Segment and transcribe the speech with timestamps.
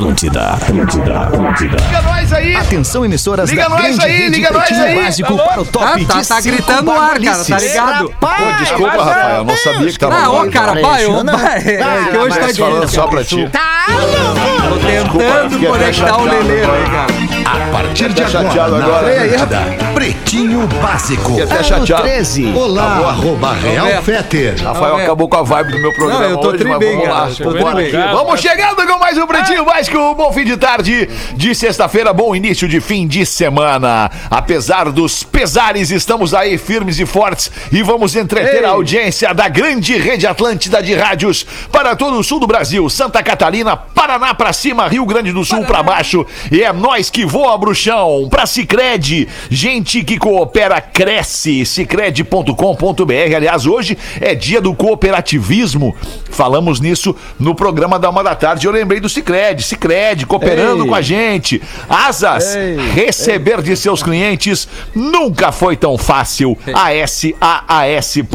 [0.00, 1.76] Atlântida, Atlântida, Atlântida.
[1.76, 2.56] Liga nós aí!
[2.56, 4.94] Atenção, emissoras Liga da nós grande aí, rede liga nós aí.
[5.04, 5.42] Básico Alô?
[5.44, 8.10] para o top de tá, tá cinco gritando no ar, cara, tá ligado?
[8.18, 8.26] Pô,
[8.60, 10.48] Desculpa, Rafael, eu não sabia que tava Ah, ô, ar.
[10.48, 11.58] cara, pai, ô, pai.
[11.58, 12.88] É que hoje tá difícil.
[12.88, 13.46] só pra ti.
[13.46, 17.06] Tô tentando conectar o chateado Lelê aí, cara.
[17.44, 19.26] A partir de Tá chateado agora, agora.
[19.28, 21.28] na Atlântida, Pretinho Básico.
[21.28, 22.04] Fiquei até chateado.
[22.04, 22.54] 13.
[22.54, 24.02] Olá, arroba Real.
[24.02, 24.54] Feter.
[24.64, 27.08] Rafael acabou com a vibe do meu programa Não, eu tô hoje, mas bem, vamos
[27.10, 27.20] lá.
[27.20, 27.50] cara.
[27.50, 27.92] Vambora bem.
[27.92, 32.34] Vamos chegando com mais um Pretinho Básico, um bom fim de tarde de sexta-feira, bom
[32.34, 34.10] início de fim de semana.
[34.30, 39.98] Apesar dos pesares, estamos aí firmes e fortes e vamos entreter a audiência da grande
[39.98, 44.88] rede Atlântida de rádios para todo o sul do Brasil, Santa Catarina, Paraná pra cima,
[44.88, 46.24] Rio Grande do Sul pra baixo.
[46.50, 48.28] E é nós que voa, bruxão.
[48.30, 51.66] Pra Cicred, gente que coopera cresce.
[51.66, 53.34] Cicred.com.br.
[53.36, 55.96] Aliás, hoje é dia do cooperativismo.
[56.30, 58.66] Falamos nisso no programa da uma da tarde.
[58.66, 59.62] Eu lembrei do Cicred.
[59.64, 60.88] Cicred, cooperando Ei.
[60.88, 61.60] com a gente.
[61.88, 62.54] Asas,
[62.94, 66.56] receber de seus clientes nunca foi tão fácil.
[66.72, 68.30] ASAAS.com.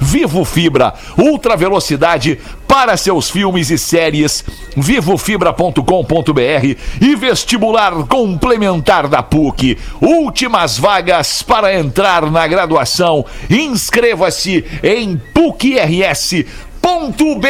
[0.00, 4.44] Vivo Fibra, ultra velocidade para seus filmes e séries.
[4.76, 9.78] Vivofibra.com.br e vestibular complementar da PUC.
[10.00, 13.24] Últimas vagas para entrar na graduação.
[13.48, 16.44] Inscreva-se em PUCRS.
[16.94, 17.48] Ponto .br.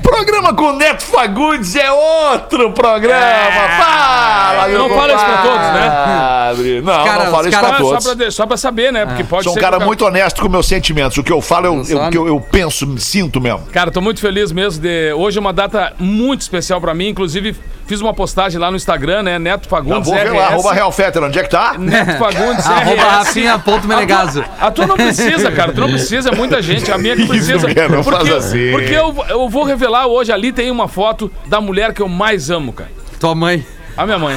[0.00, 3.68] Programa com Neto Fagundes é outro programa.
[3.78, 5.90] Fala, meu não fala isso pra todos, né?
[6.04, 6.80] compadre.
[6.80, 8.04] Não, Cara, não fala isso caras- pra Ah, todos.
[8.04, 9.06] só, pra, só pra saber, né?
[9.06, 9.60] Porque pode Sou um ser.
[9.60, 11.18] cara muito honesto com meus sentimentos.
[11.18, 12.06] O que eu falo, eu, eu, sabe?
[12.06, 13.62] o que eu, eu penso, me sinto mesmo.
[13.72, 15.12] Cara, tô muito feliz mesmo de.
[15.14, 17.08] Hoje é uma data muito especial pra mim.
[17.08, 17.56] Inclusive,
[17.86, 19.38] fiz uma postagem lá no Instagram, né?
[19.38, 20.08] Neto Já Fagundes.
[20.08, 21.76] vou ver lá, arroba Real Fetter, onde é que tá?
[21.78, 23.02] Neto Fagundes, Arroba.
[23.02, 24.44] Rafinha ponto Menegaso.
[24.60, 25.72] A tua não precisa, cara.
[25.72, 26.90] Tu não precisa, é muita gente.
[26.90, 27.56] A minha que precisa.
[27.56, 28.70] Isso, não porque faz assim.
[28.72, 32.50] porque eu, eu vou revelar hoje ali tem uma foto da mulher que eu mais
[32.50, 32.90] amo, cara.
[33.20, 33.64] Tua mãe.
[33.96, 34.36] A minha mãe.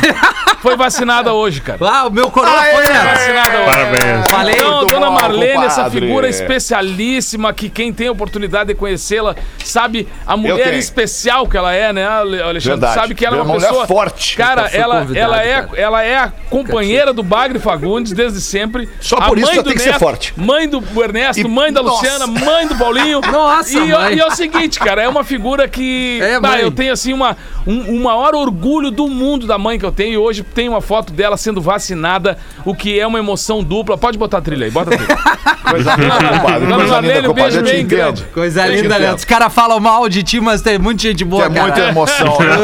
[0.62, 1.78] Foi vacinada hoje, cara.
[1.82, 2.86] Ah, o meu coroa foi?
[2.86, 3.66] Vacinada hoje.
[3.72, 4.26] Parabéns.
[4.32, 4.56] Falei.
[4.56, 9.36] Então, Muito dona bom, Marlene, essa figura especialíssima que quem tem a oportunidade de conhecê-la
[9.64, 10.78] sabe a mulher tenho.
[10.80, 12.80] especial que ela é, né, Ale- Alexandre?
[12.80, 12.94] Verdade.
[12.96, 14.36] Sabe que ela é uma, uma mulher pessoa forte.
[14.36, 15.70] Cara, ela, ela é, cara.
[15.82, 18.90] ela é a companheira do Bagre Fagundes desde sempre.
[19.00, 20.34] Só por isso do tem que ser Neto, forte.
[20.36, 21.96] Mãe do Ernesto, E- mãe da Nossa.
[22.04, 23.22] Luciana, mãe do Paulinho.
[23.32, 24.16] Nossa, e, mãe.
[24.16, 27.38] e é o seguinte, cara, é uma figura que É, tá, eu tenho assim uma,
[27.66, 30.14] um, o maior orgulho do mundo da mãe que eu tenho.
[30.14, 33.98] E hoje tem uma foto dela sendo vacinada, o que é uma emoção dupla.
[33.98, 35.18] Pode botar a trilha aí, bota a trilha.
[35.68, 38.24] Coisa linda, Coisa linda, um beijo bem grande.
[38.34, 39.14] Coisa linda, né?
[39.14, 41.62] Os caras falam mal de ti, mas tem muita gente boa, é cara.
[41.62, 42.56] muita emoção, né?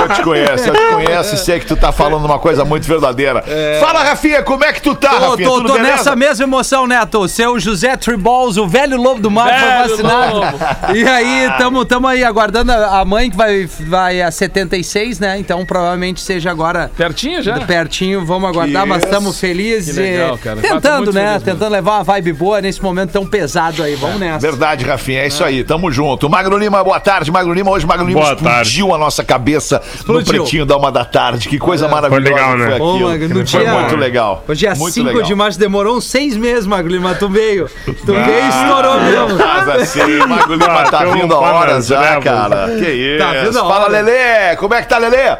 [0.00, 2.86] Eu te conheço, eu te conheço e sei que tu tá falando uma coisa muito
[2.86, 3.44] verdadeira.
[3.80, 5.48] Fala, Rafinha, como é que tu tá, Tô, Rafinha?
[5.48, 7.28] tô, tô nessa mesma emoção, Neto.
[7.28, 10.34] Seu José Triballs, o velho lobo do mar, Velho foi vacinado.
[10.36, 10.58] lobo.
[10.94, 15.38] E aí, tamo, tamo aí aguardando a a mãe que vai, vai a 76, né?
[15.38, 17.58] Então provavelmente seja agora Pertinho já?
[17.60, 18.24] pertinho.
[18.24, 19.06] Vamos aguardar, mas Isso.
[19.06, 19.94] estamos felizes.
[19.94, 20.56] Que legal, cara.
[20.60, 21.40] Fato Tentando, né?
[21.44, 23.94] Tentando levar uma vibe boa nesse momento tão pesado aí.
[23.94, 24.38] Vamos nessa.
[24.38, 26.28] Verdade, Rafinha, é isso aí, tamo junto.
[26.28, 27.70] Magro Lima, boa tarde, Magro Lima.
[27.70, 30.20] Hoje Magro Lima Boa explodiu a nossa cabeça Explodiu.
[30.20, 31.48] no pretinho da uma da tarde.
[31.48, 32.76] Que coisa maravilhosa legal, né?
[32.78, 32.98] foi Ô.
[33.08, 34.44] Magro, no foi dia- muito legal.
[34.48, 35.22] Hoje é muito 5 legal.
[35.22, 37.14] de março, demorou uns seis meses, Magro Lima.
[37.14, 37.68] Tu veio.
[37.84, 39.38] Tu veio e estourou mesmo.
[39.38, 42.68] Mas assim, Magro Lima Ah, tá vindo a hora já, né, cara.
[42.78, 43.18] Que isso.
[43.24, 43.88] Tá vindo a Fala.
[43.88, 44.56] Lelê.
[44.56, 45.36] Como é que tá, Lelê?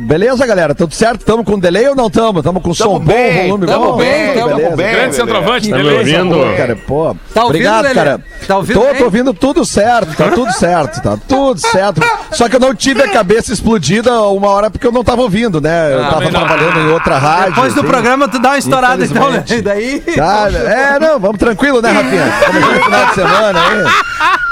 [0.00, 0.74] Beleza, galera?
[0.74, 1.24] Tudo certo?
[1.24, 2.42] Tamo com delay ou não tamo?
[2.42, 3.96] Tamo com som bem, bom, volume tamo bom?
[3.98, 4.76] bem, tamo beleza.
[4.76, 4.92] bem.
[4.92, 5.98] Grande centroavante, Tá beleza?
[5.98, 6.34] ouvindo?
[6.34, 7.04] Pô, cara, pô.
[7.32, 7.94] Tá ouvindo, Obrigado, Lelê?
[7.94, 8.20] cara.
[8.48, 12.00] Tá ouvindo tô, tô ouvindo tudo certo, tá tudo certo, tá tudo certo.
[12.32, 15.60] Só que eu não tive a cabeça explodida uma hora porque eu não tava ouvindo,
[15.60, 15.94] né?
[15.94, 16.40] Eu tava mas não.
[16.40, 17.54] trabalhando em outra rádio.
[17.54, 17.88] Depois do assim.
[17.88, 19.44] programa, tu dá uma estourada então, né?
[19.48, 20.00] E daí.
[20.16, 22.26] Tá, é, não, vamos tranquilo, né, Rafinha?
[22.40, 23.84] Estamos no final de semana aí.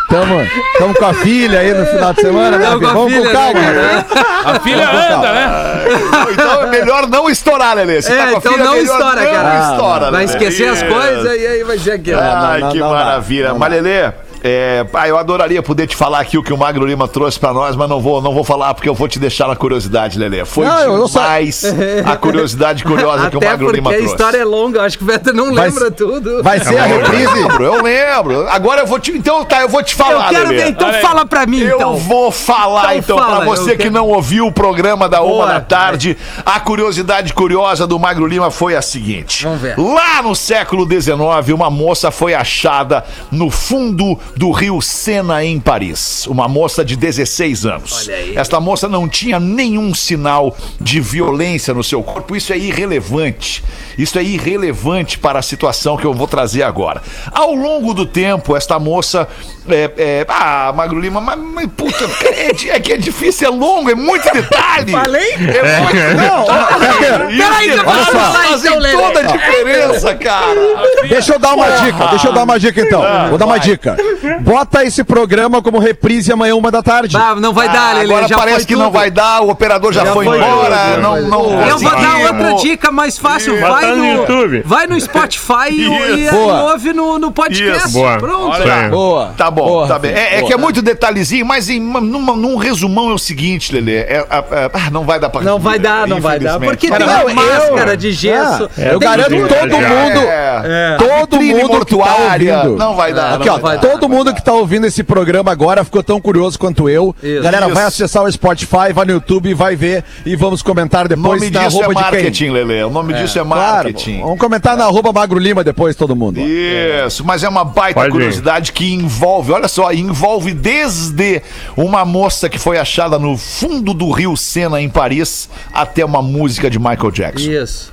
[0.09, 0.35] Tamo,
[0.79, 2.67] tamo com a filha aí no final de semana, né?
[2.67, 4.05] Tamo com Vamos filha, com calma, né, né?
[4.45, 5.51] A filha anda, né?
[6.33, 8.01] Então é melhor não estourar, Lelê.
[8.01, 9.71] Se É, tá com a então filha, não estoura, não cara.
[9.71, 12.21] estoura, Vai esquecer as coisas e aí vai ser aquilo.
[12.21, 13.49] Ai, não, que não dá, maravilha.
[13.51, 13.73] não Mas.
[13.73, 17.39] Lelê, é, ah, eu adoraria poder te falar aqui o que o Magro Lima trouxe
[17.39, 20.19] pra nós, mas não vou, não vou falar porque eu vou te deixar na curiosidade,
[20.19, 20.45] Lelê.
[20.45, 21.65] Foi Não, eu- eu só- demais
[22.05, 24.13] a curiosidade curiosa que o Até Magro porque Lima a trouxe.
[24.13, 26.43] história é longa, eu acho que o Veta não Vai- lembra tudo.
[26.43, 27.33] Vai ser a Eu reprise.
[27.35, 28.49] lembro, eu lembro.
[28.49, 29.13] Agora eu vou te.
[29.13, 30.63] Então tá, eu vou te Eu falar, quero Lelê.
[30.65, 31.97] ver, então Olha fala pra mim, Eu então.
[31.97, 35.21] vou falar Então então, fala, pra você eu que quero- não ouviu o programa da
[35.21, 35.45] Boa.
[35.45, 39.75] uma da tarde, a curiosidade curiosa do Magro Lima foi a seguinte: Vamos ver.
[39.79, 46.27] lá no século XIX, uma moça foi achada no fundo do rio Sena, em Paris.
[46.27, 48.09] Uma moça de 16 anos.
[48.35, 52.35] Esta moça não tinha nenhum sinal de violência no seu corpo.
[52.35, 53.63] Isso é irrelevante.
[53.97, 57.03] Isso é irrelevante para a situação que eu vou trazer agora.
[57.31, 59.29] Ao longo do tempo, esta moça.
[59.69, 63.51] É, é, ah, Magro Lima, mas, mas puta, é, di- é que é difícil, é
[63.51, 64.91] longo, é muito detalhe.
[64.91, 65.33] Falei?
[65.35, 67.37] É muito detalhe.
[67.37, 69.03] Peraí, Isso que eu vou faz- falar, fazem então, Lelê.
[69.03, 70.61] toda a diferença, cara.
[71.09, 73.03] Deixa eu dar uma dica, deixa eu dar uma dica então.
[73.29, 73.61] Vou dar uma vai.
[73.61, 73.97] dica.
[74.41, 77.17] Bota esse programa como reprise amanhã, uma da tarde.
[77.17, 78.13] Bah, não vai dar, Ah, Lelê.
[78.15, 78.95] agora já parece foi que não tudo.
[78.99, 82.17] vai dar, o operador já, Já foi, foi embora, tudo, não, não Eu vou dar
[82.33, 83.59] outra dica mais fácil.
[83.61, 84.63] Bota Vai no no, YouTube.
[84.65, 87.87] vai no Spotify e, e, ouve no, no podcast.
[87.87, 87.93] Isso.
[87.99, 88.19] Boa.
[88.19, 88.59] Pronto.
[88.59, 88.89] Isso aí.
[88.91, 89.35] Boa.
[89.37, 90.13] Tá bom, Boa, tá bem.
[90.13, 93.99] É, é que é muito detalhezinho, mas em, numa- num resumão é o seguinte, Lelê.
[93.99, 96.59] É, é, é, ah, não vai dar pra Não vai dar, não vai dar.
[96.59, 98.69] Porque tem não, uma eu- máscara de gesso.
[98.77, 99.49] Ah, eu tem garanto tudo.
[99.49, 100.21] todo mundo.
[100.65, 100.97] É.
[100.99, 102.77] Todo Vitrine mundo que tá ouvindo.
[102.77, 103.35] não vai dar.
[103.35, 103.89] Aqui, ó, vai dar.
[103.89, 107.15] todo mundo que tá ouvindo esse programa agora ficou tão curioso quanto eu.
[107.23, 107.43] Isso.
[107.43, 111.09] Galera, vai acessar o Spotify, vai no YouTube e vai ver e vamos comentar O
[111.09, 112.83] depois nome na disso é marketing, Lelê.
[112.85, 114.21] O nome disso é Claro, marketing.
[114.23, 116.41] vamos comentar na arroba Magro Lima depois, todo mundo.
[116.41, 121.43] Isso, mas é uma baita curiosidade que envolve, olha só, envolve desde
[121.77, 126.71] uma moça que foi achada no fundo do rio Sena, em Paris, até uma música
[126.71, 127.51] de Michael Jackson.
[127.51, 127.93] Isso.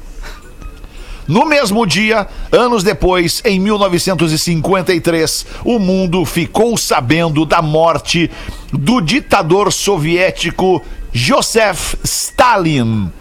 [1.28, 8.30] No mesmo dia, anos depois, em 1953, o mundo ficou sabendo da morte
[8.72, 10.82] do ditador soviético
[11.14, 13.12] Joseph Stalin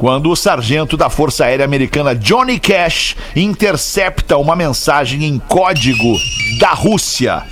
[0.00, 6.16] quando o sargento da Força Aérea Americana Johnny Cash intercepta uma mensagem em código
[6.58, 7.42] da Rússia.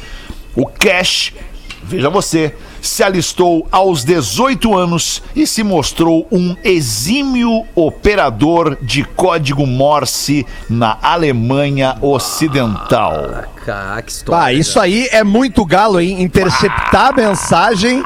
[0.56, 1.34] O Cash,
[1.82, 9.66] veja você, se alistou aos 18 anos e se mostrou um exímio operador de código
[9.66, 13.44] Morse na Alemanha Ocidental.
[13.64, 14.44] Que história.
[14.46, 16.22] Ah, isso aí é muito galo, hein?
[16.22, 18.02] Interceptar a mensagem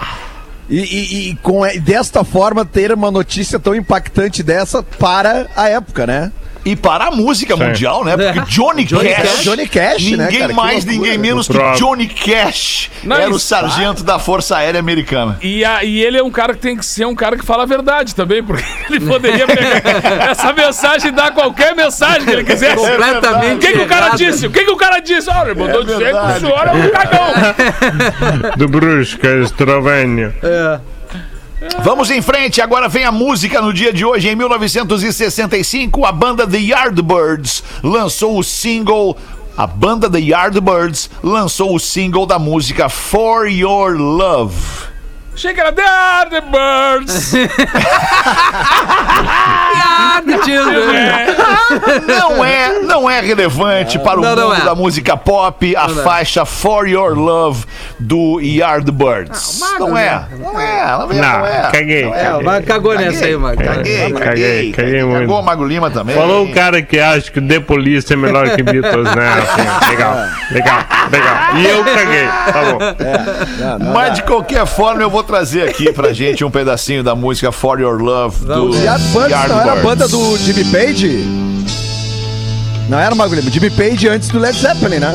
[0.69, 5.69] e, e- e com e desta forma ter uma notícia tão impactante dessa para a
[5.69, 6.33] época, né?
[6.65, 7.65] E para a música Sim.
[7.65, 8.17] mundial, né?
[8.17, 8.43] Porque É.
[8.43, 9.43] Johnny, Johnny Cash, Cash.
[9.43, 10.49] Johnny Cash, né, ninguém cara?
[10.51, 10.93] Que mais, loucura.
[10.93, 11.59] ninguém menos que.
[11.77, 15.39] Johnny Cash Não, era o sargento da Força Aérea Americana.
[15.43, 17.65] E, a- e ele é um cara que tem que ser um cara que fala
[17.65, 19.83] a verdade também, porque ele poderia pegar
[20.31, 22.77] essa mensagem e dar qualquer mensagem que ele quisesse.
[22.77, 24.47] Completamente O que, que o cara disse?
[24.47, 25.29] O que, que o cara disse?
[25.31, 28.53] Olha, ele mandou dizer que o verdade, senhor é um cagão.
[28.57, 30.35] Do Brusca, Eslovênia.
[31.83, 34.29] Vamos em frente, agora vem a música no dia de hoje.
[34.29, 39.17] Em 1965, a banda The Yardbirds lançou o single.
[39.57, 44.92] A banda The Yardbirds lançou o single da música For Your Love.
[45.43, 47.33] Achei que era The Are the Birds.
[49.85, 50.21] Ah.
[52.07, 54.65] Não é, não é relevante para o Não, não mundo é.
[54.65, 56.05] da música pop a Não é.
[56.05, 57.65] faixa For Your Love
[57.99, 59.59] do Yardbirds.
[59.61, 60.27] Magro, não é, né?
[60.39, 61.71] não é, não é, Não, é.
[61.73, 62.25] caguei, Não é.
[62.25, 62.43] caguei.
[62.45, 63.57] Mas cagou nessa aí, mano.
[63.57, 65.21] Caguei, caguei, Caguei, caguei muito.
[65.21, 66.15] Cagou o Mago Lima também.
[66.15, 69.29] Falou o cara que acha que The Police é melhor que Beatles, né?
[69.43, 70.17] Assim, legal,
[70.51, 70.79] legal,
[71.11, 71.57] legal.
[71.57, 73.93] E eu caguei, tá bom.
[73.93, 77.81] Mas de qualquer forma, eu vou trazer aqui pra gente um pedacinho da música For
[77.81, 81.25] Your Love do E a banda não era a banda do Jimmy Page?
[82.91, 83.51] Não era o Magro Lima.
[83.51, 85.15] Jimmy Page antes do Led Zeppelin, né?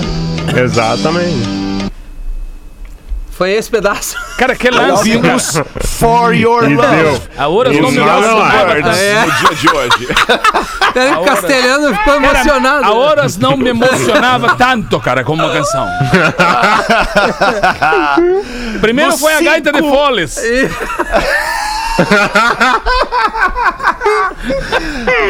[0.63, 1.66] Exatamente.
[3.38, 4.15] Foi esse pedaço.
[4.39, 4.98] Cara, que lance, cara.
[4.98, 5.62] Ouvimos
[6.00, 6.96] For Your E Love.
[6.96, 7.22] deu.
[7.38, 8.00] A Horas E não me.
[8.00, 9.25] É.
[9.25, 10.08] No dia de hoje.
[10.94, 12.86] Peraí, o castelhano ficou Cara, emocionado.
[12.86, 15.88] a Horas não me emocionava tanto, cara, como uma canção.
[18.82, 20.38] Primeiro No foi a gaita de cinco- Foles.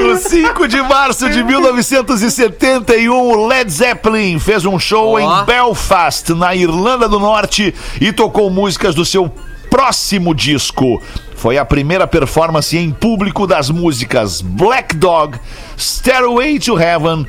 [0.04, 5.20] No 5 de março de 1971, o Led Zeppelin fez um show Ó.
[5.20, 9.32] em Belfast, na Irlanda do Norte, e tocou músicas do seu
[9.70, 11.02] próximo disco.
[11.36, 15.40] Foi a primeira performance em público das músicas Black Dog,
[15.78, 17.28] Stairway to Heaven,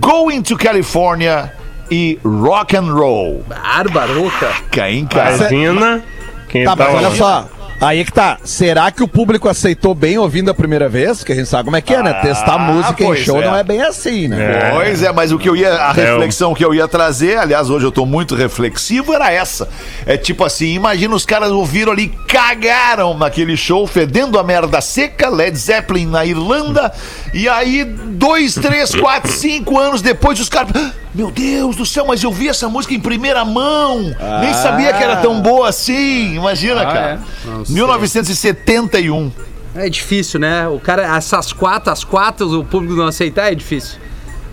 [0.00, 1.52] Going to California
[1.90, 3.44] e Rock and Roll.
[3.46, 4.54] Bárbaro, cara.
[4.70, 5.36] Quem, cara?
[5.36, 6.02] Imagina
[6.48, 7.46] quem Tá, mas tava olha só.
[7.82, 8.38] Aí é que tá.
[8.44, 11.24] Será que o público aceitou bem ouvindo a primeira vez?
[11.24, 12.12] Que a gente sabe como é que é, né?
[12.14, 13.44] Testar música em show é.
[13.44, 14.70] não é bem assim, né?
[14.72, 17.84] Pois é, mas o que eu ia, a reflexão que eu ia trazer, aliás, hoje
[17.84, 19.68] eu tô muito reflexivo, era essa.
[20.06, 25.28] É tipo assim, imagina os caras ouviram ali, cagaram naquele show, fedendo a merda seca,
[25.28, 26.92] Led Zeppelin na Irlanda,
[27.34, 31.01] e aí, dois, três, quatro, cinco anos depois, os caras.
[31.12, 34.00] "Ah, Meu Deus do céu, mas eu vi essa música em primeira mão.
[34.40, 36.34] Nem sabia que era tão boa assim.
[36.36, 37.20] Imagina, cara.
[37.68, 39.32] 1971.
[39.74, 40.68] É difícil, né?
[40.68, 43.98] O cara, essas quatro, as quatro, o público não aceitar é difícil.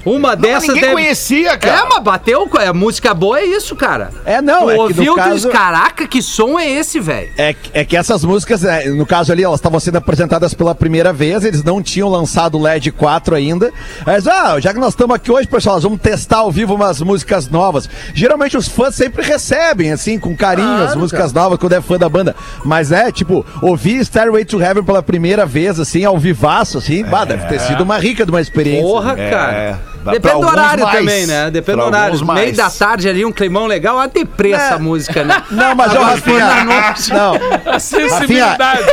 [0.05, 1.85] Uma Mas dessas ninguém deve- conhecia, É, cara.
[1.89, 4.09] mas bateu, é, música boa é isso, cara.
[4.25, 6.99] É, não, Tu é que no ouviu, tu caso- diz, caraca, que som é esse,
[6.99, 7.29] velho?
[7.37, 10.73] É, que- é que essas músicas, é, no caso ali, elas estavam sendo apresentadas pela
[10.73, 13.71] primeira vez, eles não tinham lançado o LED 4 ainda.
[14.05, 17.01] Mas, ah, já que nós estamos aqui hoje, pessoal, nós vamos testar ao vivo umas
[17.01, 17.89] músicas novas.
[18.13, 22.07] Geralmente os fãs sempre recebem, assim, com carinho, as músicas novas quando é fã da
[22.09, 22.35] banda.
[22.63, 27.25] Mas é, tipo, ouvir Stairway to Heaven pela primeira vez, assim, ao vivaço, assim, bah,
[27.25, 28.83] deve ter sido uma rica de uma experiência.
[28.83, 29.79] Porra, É, cara.
[30.11, 30.97] Pra Depende do horário mais.
[30.99, 31.51] também, né?
[31.51, 32.25] Depende Pra do horário.
[32.25, 32.39] mais.
[32.41, 35.41] Meio da tarde ali, um climão legal, até deprê essa música, né?
[35.51, 36.65] Não, mas for Rafinha,
[37.13, 38.83] não, A sensibilidade.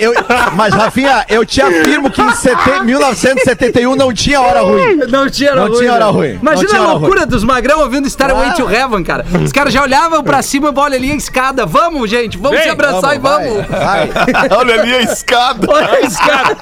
[0.00, 0.12] eu,
[0.54, 4.96] mas Rafinha, eu te afirmo que em sete- 1971 não tinha hora ruim.
[5.08, 5.78] Não tinha hora Não ruim.
[5.78, 6.10] tinha hora né?
[6.12, 6.38] ruim.
[6.40, 8.54] Imagina tinha a loucura dos magrão ouvindo Starway Ah.
[8.54, 9.24] to Heaven, cara.
[9.44, 11.66] Os caras já olhavam pra cima, olha ali a escada.
[11.66, 13.66] Vamos, gente, vamos Vem, se abraçar e vamos.
[13.66, 14.48] Vai, vai.
[14.58, 15.66] Olha ali a escada.
[15.70, 16.56] Olha isso, cara.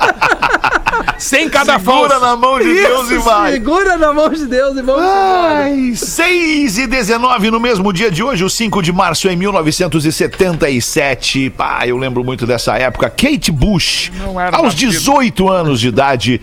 [1.18, 2.26] Sem cada Segura falso.
[2.26, 3.52] na mão de Deus e Isso, vai.
[3.52, 5.64] Segura na mão de Deus e vamos embora.
[5.64, 11.50] Ai, 6 e 19 no mesmo dia de hoje, o 5 de março em 1977.
[11.50, 13.10] Pá, eu lembro muito dessa época.
[13.10, 14.12] Kate Bush,
[14.52, 14.92] aos nascido.
[14.92, 16.40] 18 anos de idade,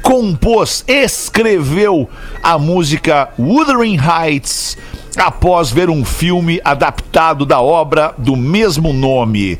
[0.00, 2.08] compôs, escreveu
[2.42, 4.76] a música Wuthering Heights
[5.16, 9.58] após ver um filme adaptado da obra do mesmo nome.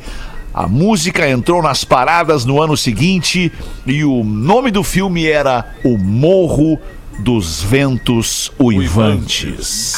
[0.55, 3.51] A música entrou nas paradas no ano seguinte
[3.87, 6.79] e o nome do filme era O Morro
[7.19, 9.95] dos Ventos Uivantes.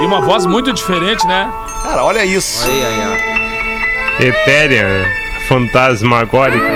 [0.00, 1.50] E uma voz muito diferente, né?
[1.82, 2.66] Cara, olha isso.
[2.68, 3.00] Aí, aí,
[4.20, 4.22] ó.
[4.24, 5.06] Etérea,
[5.48, 6.66] fantasmagórica.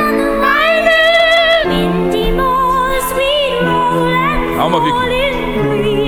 [4.57, 5.15] Calma, Vicky.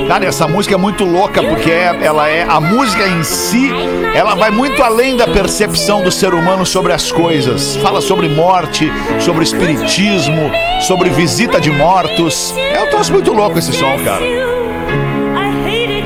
[0.09, 3.71] Cara, essa música é muito louca porque é- ela é a música em si,
[4.15, 7.77] ela vai muito além da percepção do ser humano sobre as coisas.
[7.77, 10.51] Fala sobre morte, sobre espiritismo,
[10.81, 12.55] sobre visita de mortos.
[12.57, 14.25] É um troço muito louco esse som, cara.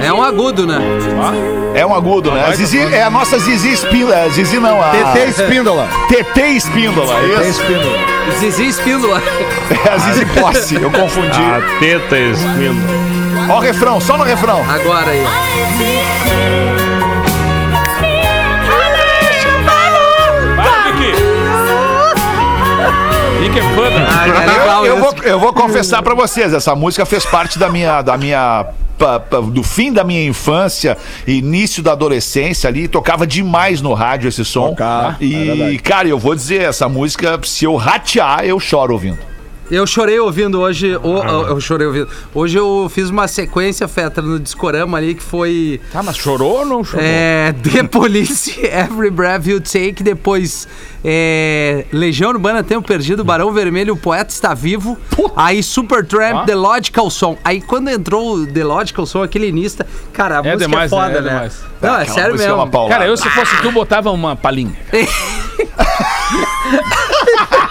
[0.04, 0.78] É um agudo, né?
[1.76, 2.44] É um agudo, né?
[2.48, 4.28] A Zizi, é a nossa Zizi Espíndola.
[4.30, 5.88] Zizi não, a TT Espíndola.
[6.08, 7.14] TT Espíndola.
[7.14, 7.60] TT Isso.
[7.60, 7.98] Espíndola.
[8.40, 9.22] Zizi Espíndola.
[9.84, 11.38] É a Zizi Posse, eu confundi.
[11.40, 13.21] A teta espíndola.
[13.48, 14.62] Ó o refrão, só no refrão.
[14.68, 15.26] Agora aí.
[23.40, 24.20] Vicky é fã da...
[24.20, 27.58] Ah, é legal eu, eu vou, eu vou confessar pra vocês, essa música fez parte
[27.58, 28.66] da minha, da minha
[29.52, 30.96] do fim da minha infância,
[31.26, 34.70] início da adolescência ali, tocava demais no rádio esse som.
[34.70, 35.78] Tocava, é e, verdade.
[35.78, 39.31] cara, eu vou dizer, essa música, se eu ratear, eu choro ouvindo.
[39.70, 40.94] Eu chorei ouvindo hoje.
[40.96, 42.08] o- o- eu chorei ouvindo.
[42.34, 45.80] Hoje eu fiz uma sequência, Fetra, no Discorama ali que foi.
[45.90, 47.04] Tá, mas chorou ou não chorou?
[47.04, 50.68] É, The Police, Every Breath You Take, depois
[51.04, 54.98] é, Legião Urbana, Tempo Perdido, Barão Vermelho, O Poeta Está Vivo,
[55.34, 56.44] aí Supertramp, Ah.
[56.44, 57.38] The Logical Song.
[57.42, 60.94] Aí quando entrou o The Logical Song, aquele início, cara, a É música demais, é
[60.94, 61.16] foda, né?
[61.16, 61.28] É né?
[61.30, 61.62] demais.
[61.80, 62.68] Não, é sério é mesmo.
[62.68, 62.94] paulada.
[62.94, 64.76] Cara, eu se fosse tu, botava uma palhinha.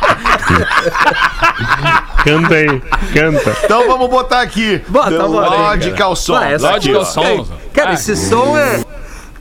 [2.24, 2.82] Canta aí,
[3.14, 3.56] canta.
[3.64, 4.82] Então vamos botar aqui.
[4.88, 6.40] Bota, bota aí, Logical Song.
[6.44, 7.06] Ah, essa aqui, Logical ó.
[7.06, 7.48] Song.
[7.74, 7.94] Cara, Ah.
[7.94, 8.82] esse som é...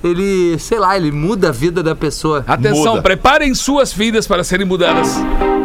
[0.02, 2.43] Ele, sei lá, ele muda a vida da pessoa.
[2.49, 3.02] Atenção, Muda.
[3.02, 5.14] preparem suas vidas para serem mudadas.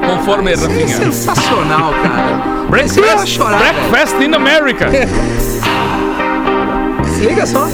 [0.05, 0.87] Conforme Isso é Rafinha.
[0.89, 2.65] sensacional, cara.
[2.69, 4.87] Breakfast, chorar, breakfast in America.
[7.17, 7.65] Se liga só.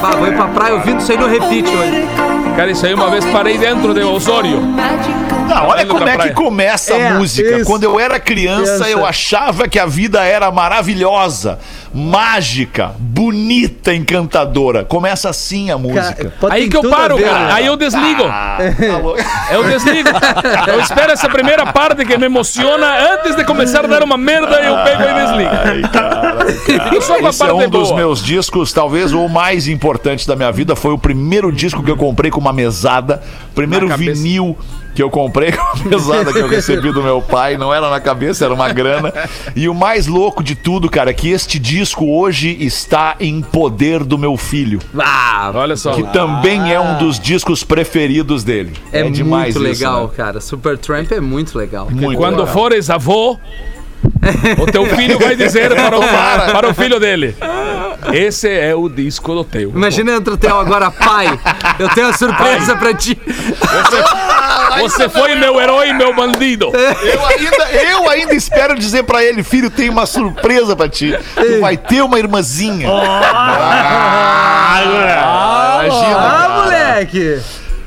[0.00, 2.08] Bah, vou ir pra praia ouvindo isso aí no repeat hoje.
[2.56, 4.60] Cara, isso aí uma vez parei dentro de Osório.
[5.48, 7.56] Não, olha Indo como é que começa É, a música.
[7.56, 7.64] isso.
[7.64, 8.90] Quando eu era criança, Criança.
[8.90, 11.58] eu achava que a vida era maravilhosa,
[11.92, 14.84] mágica, bonita, encantadora.
[14.84, 16.32] Começa assim a música.
[16.50, 17.46] Aí que eu paro, ver, cara.
[17.46, 17.52] né?
[17.54, 18.24] Aí eu desligo.
[18.24, 19.38] Ah, tá.
[19.54, 20.08] Eu desligo.
[20.66, 22.86] Eu espero essa primeira parte que me emociona.
[23.14, 25.50] Antes de começar a dar uma merda, eu pego e desligo.
[25.50, 29.66] Ai, cara, Eu só com a Esse é um dos meus discos, talvez o mais
[29.68, 30.76] importante da minha vida.
[30.76, 33.22] Foi o primeiro disco que eu comprei com uma mesada.
[33.54, 34.56] Primeiro vinil
[34.98, 37.56] que eu comprei com uma mesada que eu recebi do meu pai.
[37.56, 39.12] Não era na cabeça, era uma grana.
[39.54, 44.02] E o mais louco de tudo, cara, é que este disco hoje está em poder
[44.02, 44.80] do meu filho.
[44.98, 45.92] Ah, Olha só.
[45.92, 48.72] Que também é um dos discos preferidos dele.
[48.90, 50.14] é, demais muito isso, legal, né?
[50.16, 50.40] cara.
[50.40, 51.88] Super Tramp é muito legal.
[51.88, 52.52] Muito Quando legal.
[52.52, 53.38] fores avô,
[54.58, 56.02] o teu filho vai dizer para o,
[56.52, 57.34] para o filho dele:
[58.12, 59.70] Esse é o disco do teu.
[59.70, 61.38] Imagina entra o Theo agora, pai.
[61.78, 63.18] Eu tenho uma surpresa pra ti.
[64.80, 66.70] Você foi meu herói, meu bandido.
[66.74, 71.18] Eu ainda, eu ainda espero dizer pra ele, filho, tem uma surpresa pra ti.
[71.34, 72.88] Tu vai ter uma irmãzinha.
[72.90, 74.80] Ah,
[75.84, 76.18] imagina.
[76.18, 77.40] Ah, moleque!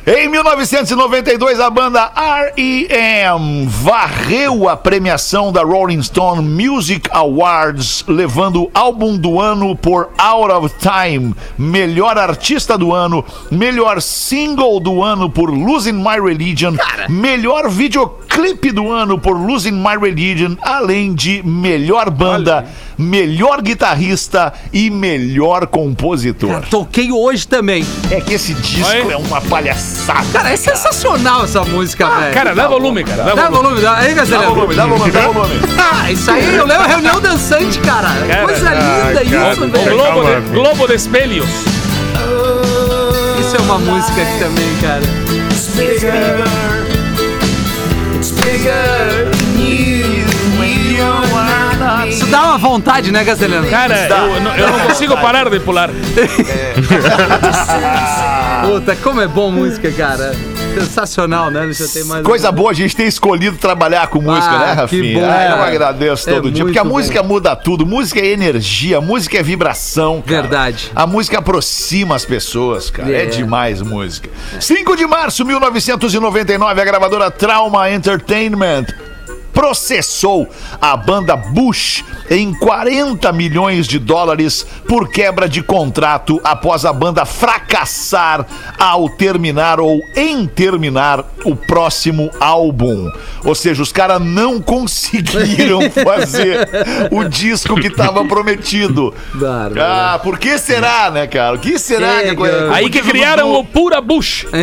[0.03, 3.67] Em 1992, a banda R.E.M.
[3.67, 10.73] varreu a premiação da Rolling Stone Music Awards, levando álbum do ano por Out of
[10.79, 16.75] Time, melhor artista do ano, melhor single do ano por Losing My Religion,
[17.07, 22.67] melhor videoclipe do ano por Losing My Religion, além de melhor banda,
[23.01, 26.61] melhor guitarrista e melhor compositor.
[26.69, 27.85] Toquei hoje também.
[28.09, 29.11] É que esse disco Oi?
[29.11, 30.25] é uma palhaçada.
[30.31, 32.33] Cara, é sensacional essa música, velho.
[32.33, 33.23] Cara, dá volume, cara.
[33.23, 33.63] Dá Dá volume.
[33.63, 33.97] volume, dá.
[33.97, 35.55] Aí, Dá volume, dá volume, dá volume.
[36.03, 38.09] Ah, isso aí, eu lembro a reunião dançante, cara.
[38.27, 39.97] Cara, Coisa ah, linda cara, isso, O velho.
[39.97, 40.49] Globo de.
[40.51, 41.49] Globo de Espelhos.
[43.39, 45.01] Isso é uma música aqui também, cara.
[52.07, 53.67] Isso dá uma vontade, né, Gazelano?
[53.69, 55.89] Cara, eu, não- eu não consigo parar de pular.
[58.65, 60.33] Puta, como é bom música, cara.
[60.73, 61.65] Sensacional, né?
[61.65, 62.23] Deixa eu ter mais.
[62.23, 65.19] Coisa boa a gente ter escolhido trabalhar com música, Ah, né, que Rafinha?
[65.19, 65.65] bom, Ah, eu cara.
[65.67, 67.85] agradeço É todo dia, porque a muito música muda tudo.
[67.85, 70.21] Música é energia, música é vibração.
[70.25, 70.41] cara.
[70.43, 70.89] Verdade.
[70.95, 73.11] A música aproxima as pessoas, cara.
[73.11, 73.25] É, É.
[73.25, 74.29] demais música.
[74.61, 78.85] 5 de março de 1999, a gravadora Trauma Entertainment
[79.53, 80.47] processou
[80.81, 87.25] a banda Bush em 40 milhões de dólares por quebra de contrato após a banda
[87.25, 88.45] fracassar
[88.77, 93.11] ao terminar ou em terminar o próximo álbum.
[93.43, 96.67] Ou seja, os caras não conseguiram fazer
[97.11, 99.13] o disco que estava prometido.
[99.33, 99.81] Bárbaro.
[99.81, 101.55] Ah, por que será, né, cara?
[101.55, 102.35] O que será que Chega.
[102.35, 104.45] como Aí que criaram o Pura Bush.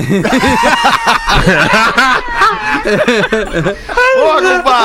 [4.18, 4.77] Ô, compadre!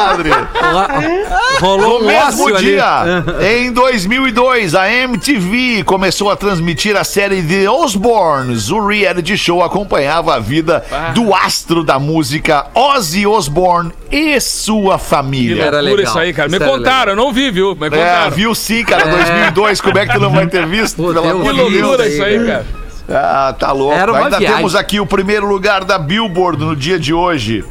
[1.60, 2.65] Rolou No um mesmo ali.
[2.73, 3.23] dia,
[3.58, 8.69] em 2002, a MTV começou a transmitir a série The Osbournes.
[8.69, 15.06] O reality show acompanhava a vida do astro da música Ozzy Osbourne e sua Que
[15.06, 15.63] família.
[15.63, 16.12] Era loucura legal.
[16.12, 16.49] isso aí, cara.
[16.49, 17.75] Me Isso era contaram, eu não vi, viu?
[17.75, 18.32] Me É, contaram.
[18.32, 20.97] viu sim, cara, 2002, como é que tu não vai ter visto?
[20.97, 22.65] Pô, Que loucura isso aí, cara.
[23.10, 23.93] Ah, tá louco.
[23.95, 24.56] Era Ainda viagem.
[24.58, 27.63] temos aqui o primeiro lugar da Billboard no dia de hoje.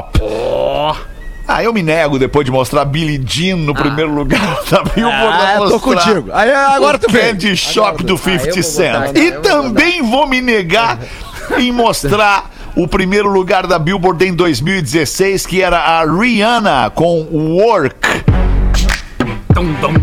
[1.45, 4.39] Ah, eu me nego depois de mostrar Billie Jean no primeiro lugar
[4.71, 5.17] da Billboard.
[5.41, 6.29] Ah, a eu tô contigo.
[6.32, 7.21] Aí agora o tu vem.
[7.21, 8.93] Candy Shop do 50 eu vou Cent.
[9.08, 10.99] botar, E vou também vou me negar
[11.60, 18.22] em mostrar o primeiro lugar da Billboard em 2016, que era a Rihanna com Work.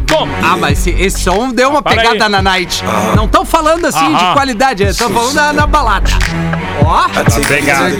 [0.07, 0.33] Toma.
[0.43, 2.31] Ah, mas esse, esse som deu uma Para pegada aí.
[2.31, 2.85] na night.
[3.17, 6.11] Não estão falando assim de qualidade, estão falando na, na balada.
[6.85, 7.09] Ó.
[7.09, 7.95] Tá pegado.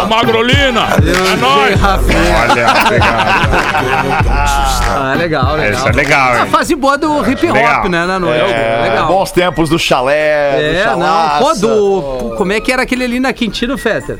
[0.00, 0.86] A Magrolina.
[0.96, 1.78] É nóis.
[1.82, 4.28] Olha, pegado.
[4.28, 5.72] Ah, legal, legal.
[5.78, 6.50] Essa é legal, A hein?
[6.50, 7.88] fase boa do hip hop, Legal.
[7.88, 8.40] né, na noite.
[8.50, 9.08] É, legal.
[9.08, 11.00] Bons tempos do chalé, do É, não.
[11.00, 11.44] chalaça.
[11.44, 12.34] Pô, do.
[12.36, 14.18] Como é que era aquele ali na Quintino, Fetter?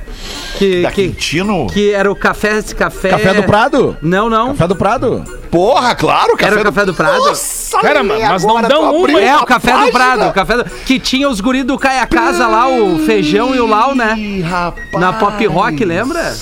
[0.59, 1.67] Que, Da que, Quintino?
[1.69, 3.11] que era o café, esse café.
[3.11, 3.97] Café do Prado?
[4.03, 4.49] Não, não.
[4.49, 5.25] Café do Prado?
[5.57, 7.19] Porra, claro, café Era o Café do Prado?
[7.19, 9.93] Nossa, Cara, mas não dão uma, abriu É, o Café do página.
[9.93, 10.29] Prado.
[10.29, 10.65] O café do...
[10.65, 14.15] Que tinha os guris do Caia Casa lá, o Feijão e o Lau, né?
[14.19, 14.91] Ih, rapaz.
[14.93, 16.37] Na Pop Rock, lembra?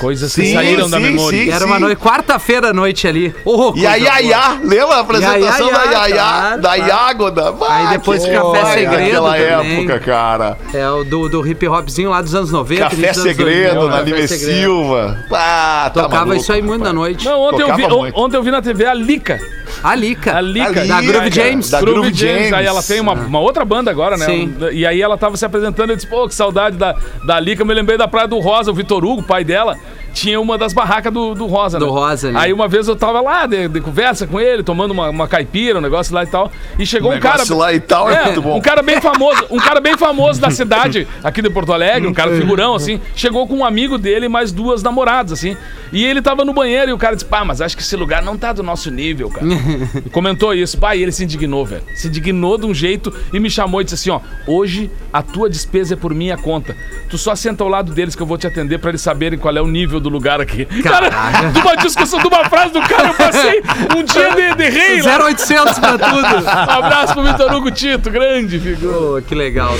[0.00, 1.38] Coisas que Sim, saíram da sim, memória.
[1.44, 1.50] sim.
[1.50, 3.34] Era uma noite, quarta-feira à noite ali.
[3.44, 4.02] Oh, E a boa.
[4.08, 6.86] Yaya, lembra a apresentação Yaya, da Yaya, claro, da claro.
[6.90, 7.54] Iagoda?
[7.68, 9.78] Aí depois que Café boa, Segredo Aquela também.
[9.80, 10.58] época, cara.
[10.72, 12.82] É o do, do hip hopzinho lá dos anos 90.
[12.82, 14.28] Café início dos anos Segredo, 2000, na Café Lime.
[14.28, 15.24] Silva.
[15.32, 16.94] Ah, tá Tocava maluco, isso aí muito rapaz.
[16.94, 17.24] na noite.
[17.26, 18.18] Não, ontem eu, vi, muito.
[18.18, 19.38] ontem eu vi na TV a Lica.
[19.82, 20.36] A Lica.
[20.36, 20.84] A Lica.
[20.86, 21.70] Da Groove James.
[21.70, 22.52] Da Groove James.
[22.52, 24.26] Aí ela tem uma, uma outra banda agora, né?
[24.26, 24.54] Sim.
[24.72, 27.62] E aí ela tava se apresentando e disse, pô, que saudade da, da Lica.
[27.62, 29.78] Eu me lembrei da Praia do Rosa, o Vitor Hugo, pai dela,
[30.12, 31.92] tinha uma das barracas do, do Rosa, Do né?
[31.92, 32.40] Rosa, né?
[32.40, 35.78] Aí uma vez eu tava lá, de, de conversa com ele, tomando uma, uma caipira,
[35.78, 36.50] um negócio lá e tal.
[36.78, 37.34] E chegou Um um cara...
[37.34, 38.56] negócio lá e tal é muito bom.
[38.56, 42.14] Um cara bem famoso, um cara bem famoso da cidade, aqui de Porto Alegre, um
[42.14, 45.56] cara figurão, assim, chegou com um amigo dele e mais duas namoradas, assim.
[45.92, 48.22] E ele tava no banheiro e o cara disse, pá, mas acho que esse lugar
[48.22, 49.46] não tá do nosso nível, cara.
[50.04, 50.78] E comentou isso.
[50.78, 51.82] Pá, e ele se indignou, velho.
[51.94, 55.48] Se indignou de um jeito e me chamou e disse assim, ó, hoje a tua
[55.50, 56.76] despesa é por minha conta.
[57.08, 59.54] Tu só senta ao lado deles que eu vou te atender pra eles saberem qual
[59.56, 60.64] é o nível do lugar aqui.
[60.82, 61.08] Cara,
[61.52, 63.62] de uma discussão, de uma frase do cara, eu passei
[63.96, 65.18] um dia de, de rei lá.
[65.26, 66.44] 0800 pra tudo.
[66.44, 66.48] Um
[66.84, 68.92] abraço pro Vitor Hugo Tito, grande figura.
[68.92, 69.74] Pô, que legal.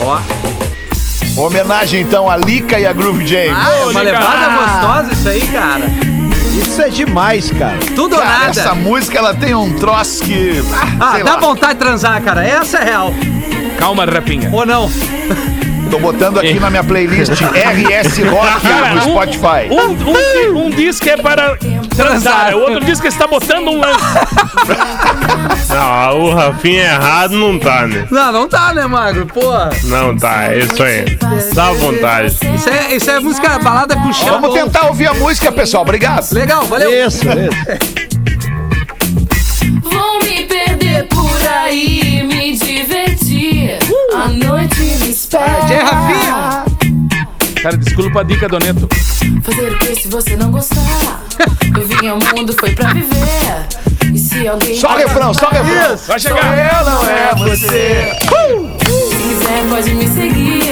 [0.00, 0.18] Ó,
[1.36, 3.52] Homenagem, então, a Lica e a Groove James.
[3.54, 4.18] ah, é uma Lica.
[4.18, 5.84] levada gostosa isso aí, cara.
[6.58, 7.76] Isso é demais, cara.
[7.94, 8.50] Tudo ou Cara, nada.
[8.60, 10.62] essa música, ela tem um troço que...
[10.98, 11.40] Ah, sei dá lá.
[11.40, 12.42] vontade de transar, cara.
[12.46, 13.12] Essa é real.
[13.78, 14.48] Calma, rapinha.
[14.50, 14.90] Ou não?
[15.90, 19.68] Tô botando aqui na minha playlist RS Rock Cara, no um- Spotify.
[19.70, 21.56] Um, um, um disco é para
[21.96, 24.04] transar, o outro que está botando um lance.
[25.68, 28.06] Não, o Rafinha errado não tá, né?
[28.10, 29.26] Não, não tá, né, Magro?
[29.26, 29.40] Pô,
[29.84, 31.16] Não tá, é isso aí.
[31.54, 32.34] Dá vontade.
[32.54, 34.40] isso é, isso é música balada com chão.
[34.40, 35.82] Vamos tentar ouvir a música, pessoal.
[35.82, 36.30] Obrigado.
[36.32, 36.90] Legal, valeu.
[37.06, 38.06] Isso, isso.
[39.82, 43.78] Vou me perder por aí, me divertir.
[44.14, 44.75] A noite
[45.16, 45.64] espera.
[45.66, 46.64] Tchê, Rafinha.
[47.62, 48.88] Cara, desculpa a dica, Doneto.
[49.42, 51.22] Fazer o que se você não gostar?
[51.76, 53.66] Eu vim ao mundo, foi pra viver.
[54.12, 54.76] E se alguém.
[54.76, 55.96] Só refrão, só refrão.
[56.06, 56.58] Vai chegar.
[56.58, 58.12] Eu não é você.
[58.20, 60.62] Se quiser, pode me seguir.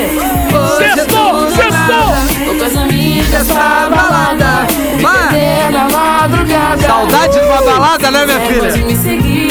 [0.78, 2.44] Sextou, sextou.
[2.46, 4.66] Tô com as amigas pra balada.
[4.96, 5.28] Me Vai.
[5.28, 6.86] perder na madrugada.
[6.86, 8.86] Saudade de uma balada, né, minha quiser, Pode filha?
[8.86, 9.50] me seguir.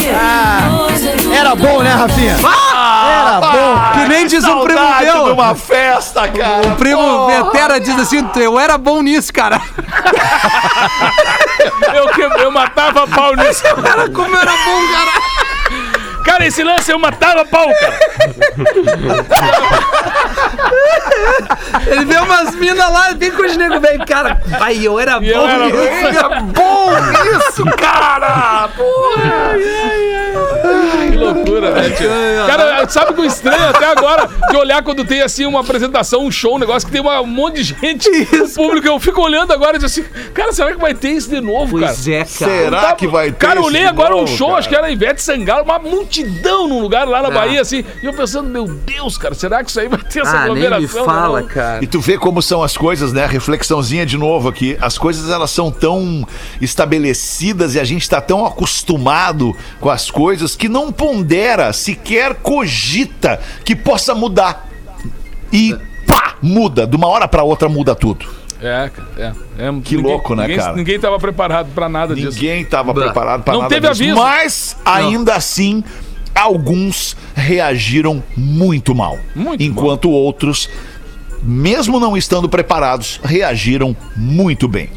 [0.88, 2.36] Hoje é tudo Era bom, né, Rafinha?
[3.04, 3.80] Era bom.
[3.94, 5.34] Que nem diz um primo de meu.
[5.34, 6.68] uma festa, cara.
[6.68, 9.60] O primo Vetera diz assim, eu era bom nisso, cara.
[11.94, 13.64] Eu, que- eu matava pau nisso.
[13.84, 15.12] Cara, como era bom, cara.
[16.26, 18.00] Cara, esse lance eu matava pau, cara.
[21.88, 24.06] Ele vê umas minas lá, vem com os negros velho.
[24.06, 25.74] Cara, ai, eu era bom eu era nisso.
[25.80, 25.94] bom.
[26.14, 28.70] Era bom nisso, cara.
[31.12, 32.08] Que loucura, né, tio?
[32.48, 36.32] Cara, sabe que o estranho até agora de olhar quando tem assim uma apresentação, um
[36.32, 38.88] show, um negócio que tem uma- um monte de gente no público.
[38.88, 41.80] Eu fico olhando agora e digo assim, cara, será que vai ter isso de novo,
[41.80, 41.92] cara?
[41.94, 42.28] Pois é, cara.
[42.52, 44.60] Será que vai ter Cara, eu olhei agora um novo, show, cara?
[44.60, 47.32] acho que era Ivete Sangalo, uma multidão num lugar lá na Ah.
[47.32, 47.84] Bahia, assim.
[48.02, 50.56] E eu pensando, meu Deus, cara, será que isso aí vai ter essa Ah, nem
[50.56, 51.06] me aglomeração?
[51.06, 51.48] fala, não?
[51.48, 51.84] cara.
[51.84, 53.26] E tu vê como são as coisas, né?
[53.26, 54.78] Reflexãozinha de novo aqui.
[54.82, 56.26] As coisas elas são tão
[56.62, 63.40] estabelecidas e a gente tá tão acostumado com as coisas que não pondera, sequer cogita
[63.66, 64.70] que possa mudar.
[65.52, 65.76] E
[66.08, 66.88] pá, muda.
[66.88, 68.26] De uma hora pra outra muda tudo.
[68.62, 69.34] É, é.
[69.58, 70.74] é Que louco, né, ninguém, cara?
[70.74, 72.36] Ninguém tava preparado pra nada disso.
[72.36, 74.04] Ninguém estava preparado para Não nada teve disso.
[74.04, 74.18] aviso.
[74.18, 75.84] Mas, ainda assim,
[76.34, 79.20] alguns reagiram muito mal.
[79.36, 80.70] Muito enquanto outros,
[81.42, 84.90] mesmo não estando preparados, reagiram muito bem.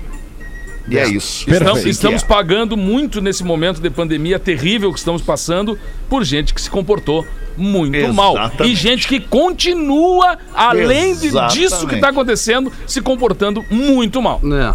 [0.88, 1.51] E é, isso.
[1.51, 2.27] Estamos, estamos é.
[2.27, 7.27] pagando muito nesse momento de pandemia terrível que estamos passando por gente que se comportou
[7.57, 8.35] muito mal.
[8.37, 8.72] Exatamente.
[8.72, 14.40] E gente que continua, além de- disso que está acontecendo, se comportando muito mal.
[14.44, 14.75] É.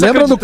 [0.00, 0.36] Lembra do,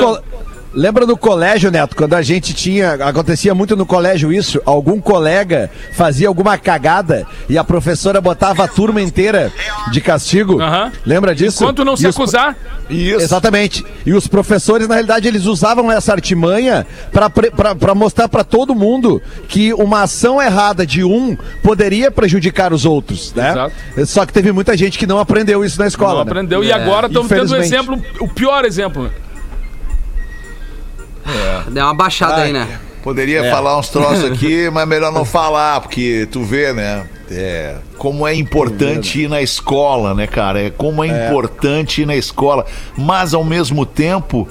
[0.74, 2.94] Lembra no colégio, Neto, quando a gente tinha.
[2.94, 8.68] Acontecia muito no colégio isso, algum colega fazia alguma cagada e a professora botava a
[8.68, 9.52] turma inteira
[9.92, 10.60] de castigo.
[10.60, 10.90] Aham.
[11.06, 11.62] Lembra disso?
[11.62, 12.56] Enquanto não se E os- acusar,
[12.90, 13.20] Isso.
[13.22, 13.84] Exatamente.
[14.04, 19.72] E os professores, na realidade, eles usavam essa artimanha para mostrar para todo mundo que
[19.72, 23.50] uma ação errada de um poderia prejudicar os outros, né?
[23.52, 23.72] Exato.
[24.06, 26.18] Só que teve muita gente que não aprendeu isso na escola.
[26.18, 26.30] não né?
[26.30, 26.62] aprendeu.
[26.64, 29.10] E É, agora estamos tendo um exemplo, o pior exemplo.
[31.70, 32.80] Deu uma baixada aí, né?
[33.02, 37.06] Poderia falar uns troços aqui, mas melhor não falar, porque tu vê, né?
[37.30, 40.62] É, como é importante ir na escola, né, cara?
[40.62, 42.64] É como é, importante ir na escola,
[42.96, 44.48] mas ao mesmo tempo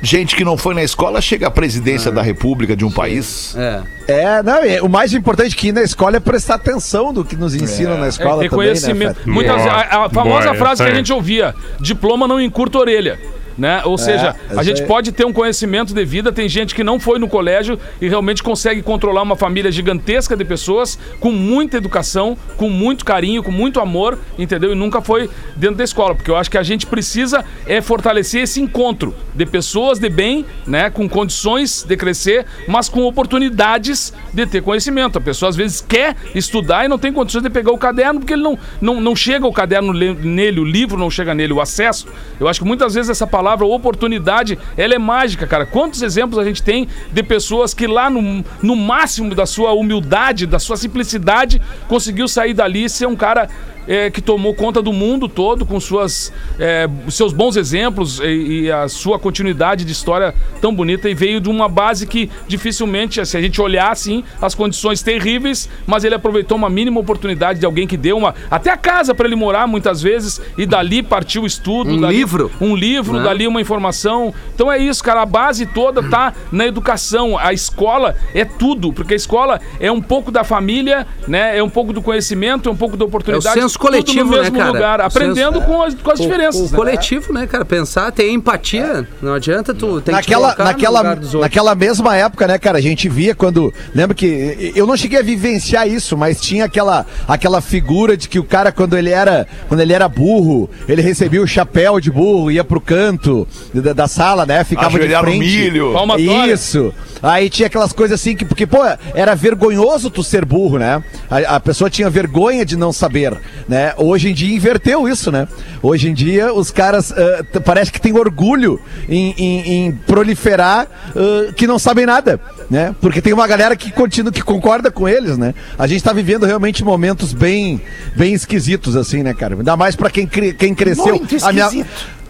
[0.00, 3.56] gente que não foi na escola chega à presidência da República de um país.
[3.56, 3.82] É.
[4.08, 7.36] É, não, e o mais importante que ir na escola é prestar atenção do que
[7.36, 9.20] nos ensinam na É, escola ter também, né, conhecimento.
[9.26, 10.96] Muitas, a, a famosa boa, frase que a aí.
[10.96, 13.18] gente ouvia: diploma não encurta a orelha.
[13.58, 13.82] Né?
[13.84, 17.00] Ou seja, essa a gente pode ter um conhecimento de vida, tem gente que não
[17.00, 22.38] foi no colégio e realmente consegue controlar uma família gigantesca de pessoas com muita educação,
[22.56, 24.70] com muito carinho, com muito amor, entendeu?
[24.70, 28.42] E nunca foi dentro da escola, porque eu acho que a gente precisa é fortalecer
[28.44, 34.46] esse encontro de pessoas de bem, né, com condições de crescer, mas com oportunidades de
[34.46, 35.18] ter conhecimento.
[35.18, 38.34] A pessoa às vezes quer estudar e não tem condições de pegar o caderno porque
[38.34, 41.60] ele não, não, não chega o caderno le- nele, o livro não chega nele, o
[41.60, 42.06] acesso.
[42.38, 45.66] Eu acho que muitas vezes essa palavra oportunidade, ela é mágica, cara.
[45.66, 50.46] Quantos exemplos a gente tem de pessoas que lá no, no máximo da sua humildade,
[50.46, 53.48] da sua simplicidade, conseguiu sair dali e ser um cara
[53.88, 58.70] é, que tomou conta do mundo todo com suas, é, seus bons exemplos e, e
[58.70, 63.36] a sua continuidade de história tão bonita e veio de uma base que dificilmente, se
[63.36, 67.86] a gente olhar assim, as condições terríveis, mas ele aproveitou uma mínima oportunidade de alguém
[67.86, 71.46] que deu uma até a casa para ele morar muitas vezes e dali partiu o
[71.46, 72.50] estudo, Um dali- livro.
[72.60, 73.22] um livro, Né?
[73.24, 74.34] dali uma informação.
[74.54, 77.38] Então é isso, cara, a base toda tá na educação.
[77.38, 81.56] A escola é tudo, porque a escola é um pouco da família, né?
[81.56, 83.58] É um pouco do conhecimento, é um pouco da oportunidade.
[83.58, 84.72] É senso coletivo, no mesmo né, cara?
[84.72, 86.60] lugar, O aprendendo senso- com as, com as diferenças.
[86.60, 86.76] O, o né?
[86.76, 87.64] coletivo, né, cara?
[87.64, 89.06] Pensar, ter empatia.
[89.22, 91.42] Não adianta tu tem que te naquela, no naquela, lugar dos outros.
[91.42, 93.72] naquela mesma época, né, cara, a gente via quando.
[93.94, 94.72] Lembra que.
[94.74, 98.72] Eu não cheguei a vivenciar isso, mas tinha aquela, aquela figura de que o cara,
[98.72, 99.46] quando ele era.
[99.68, 104.08] Quando ele era burro, ele recebia o chapéu de burro, ia pro canto da, da
[104.08, 104.64] sala, né?
[104.64, 105.38] Ficava de Ajoelhar frente.
[105.38, 105.92] milho.
[105.92, 106.52] Palmatória.
[106.52, 106.92] Isso.
[107.22, 108.78] Aí tinha aquelas coisas assim que, porque, pô,
[109.14, 111.02] era vergonhoso tu ser burro, né?
[111.30, 113.36] A, a pessoa tinha vergonha de não saber,
[113.68, 113.92] né?
[113.96, 115.46] Hoje em dia inverteu isso, né?
[115.82, 117.12] Hoje em dia os caras
[117.52, 122.94] t- parece que tem orgulho em, em- em proliferar ah, que não sabem nada, né?
[123.00, 125.54] Porque tem uma galera que continua, que concorda com eles, né?
[125.78, 127.80] A gente tá vivendo realmente momentos bem,
[128.16, 129.54] bem esquisitos, assim, né, cara?
[129.54, 131.16] Ainda mais pra quem, cre- quem cresceu.
[131.16, 131.86] Muito esquisito.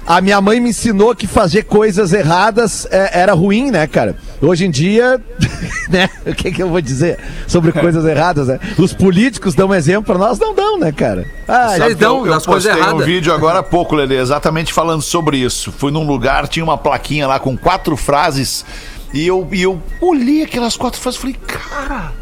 [0.08, 4.16] A minha mãe me ensinou que fazer coisas erradas é, era ruim, né, cara?
[4.40, 5.20] Hoje em dia,
[5.90, 6.08] né?
[6.24, 8.58] O que, que eu vou dizer sobre coisas erradas, né?
[8.78, 11.26] Os políticos dão um exemplo pra nós, não dão, né, cara?
[11.46, 13.06] Ah, Sabe- Eles dão eu, das coisas postei um erradas.
[13.06, 15.70] vídeo agora há pouco, Lelê, exatamente falando sobre isso.
[15.70, 18.64] Fui num lugar, tinha uma plaquinha lá com quatro frases
[19.12, 22.12] e eu, e eu olhei aquelas quatro frases e falei, cara,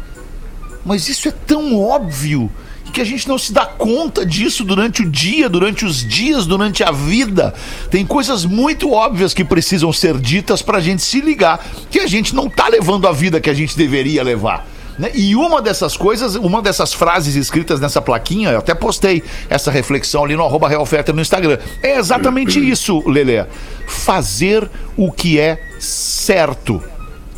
[0.85, 2.51] mas isso é tão óbvio
[2.97, 6.83] que a gente não se dá conta disso durante o dia, durante os dias, durante
[6.83, 7.53] a vida.
[7.91, 12.33] Tem coisas muito óbvias que precisam ser ditas pra gente se ligar que a gente
[12.33, 14.65] não tá levando a vida que a gente deveria levar.
[14.97, 15.11] né?
[15.13, 20.23] E uma dessas coisas, uma dessas frases escritas nessa plaquinha, eu até postei essa reflexão
[20.23, 20.67] ali no arroba
[21.13, 21.59] no Instagram.
[21.83, 23.45] É exatamente isso, Lelê.
[23.85, 26.81] Fazer o que é certo.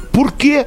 [0.10, 0.66] Por quê?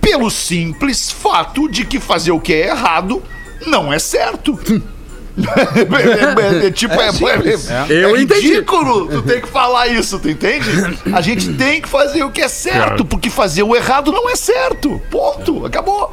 [0.00, 3.22] Pelo simples fato de que fazer o que é errado
[3.68, 4.58] não é certo.
[5.38, 8.48] É, é, é, tipo, é, é, é Eu entendi.
[8.48, 10.66] ridículo tu tem que falar isso, tu entende?
[11.12, 13.04] A gente tem que fazer o que é certo, Claro.
[13.04, 15.00] porque fazer o errado não é certo.
[15.08, 15.64] Ponto.
[15.64, 16.12] Acabou.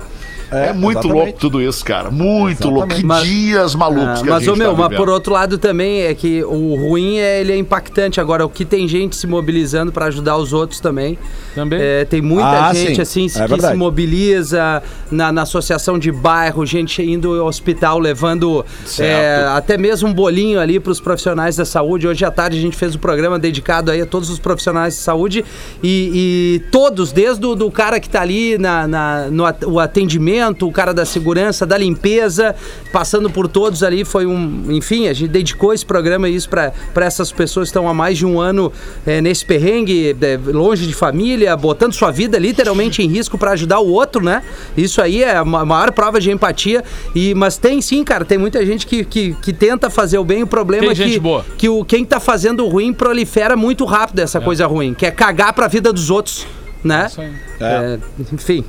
[0.51, 1.25] É, muito exatamente.
[1.25, 2.11] louco tudo isso, cara.
[2.11, 2.89] Muito louco.
[2.95, 5.33] Que Mas- dias malucos Ah, que a mas, gente ô, meu, tá mas por outro
[5.33, 8.21] lado também é que o ruim é ele é impactante.
[8.21, 11.17] Agora, o que tem gente se mobilizando pra ajudar os outros também.
[11.55, 11.79] Também.
[11.81, 13.01] É, tem muita Ah, gente sim.
[13.01, 13.77] assim É que se verdade.
[13.77, 18.63] mobiliza na, na associação de bairro, gente indo ao hospital levando
[18.99, 22.07] é, até mesmo um bolinho ali pros profissionais da saúde.
[22.07, 24.99] Hoje à tarde a gente fez um programa dedicado aí a todos os profissionais de
[24.99, 25.43] saúde
[25.81, 29.79] e, e todos, desde o do cara que tá ali na, na- no at- o
[29.79, 32.55] atendimento, o cara da segurança, da limpeza,
[32.91, 34.65] passando por todos ali, foi um.
[34.69, 38.25] Enfim, a gente dedicou esse programa isso para essas pessoas que estão há mais de
[38.25, 38.71] um ano
[39.05, 43.79] é, nesse perrengue, é, longe de família, botando sua vida literalmente em risco para ajudar
[43.79, 44.43] o outro, né?
[44.75, 46.83] Isso aí é a ma- maior prova de empatia.
[47.13, 50.43] E, mas tem sim, cara, tem muita gente que, que, que tenta fazer o bem,
[50.43, 51.19] o problema Tem é que,
[51.57, 55.11] que o, quem tá fazendo o ruim prolifera muito rápido essa coisa ruim, que é
[55.11, 56.45] cagar pra vida dos outros,
[56.83, 57.07] né?
[57.17, 57.31] Aí.
[57.59, 57.99] É,
[58.33, 58.63] enfim.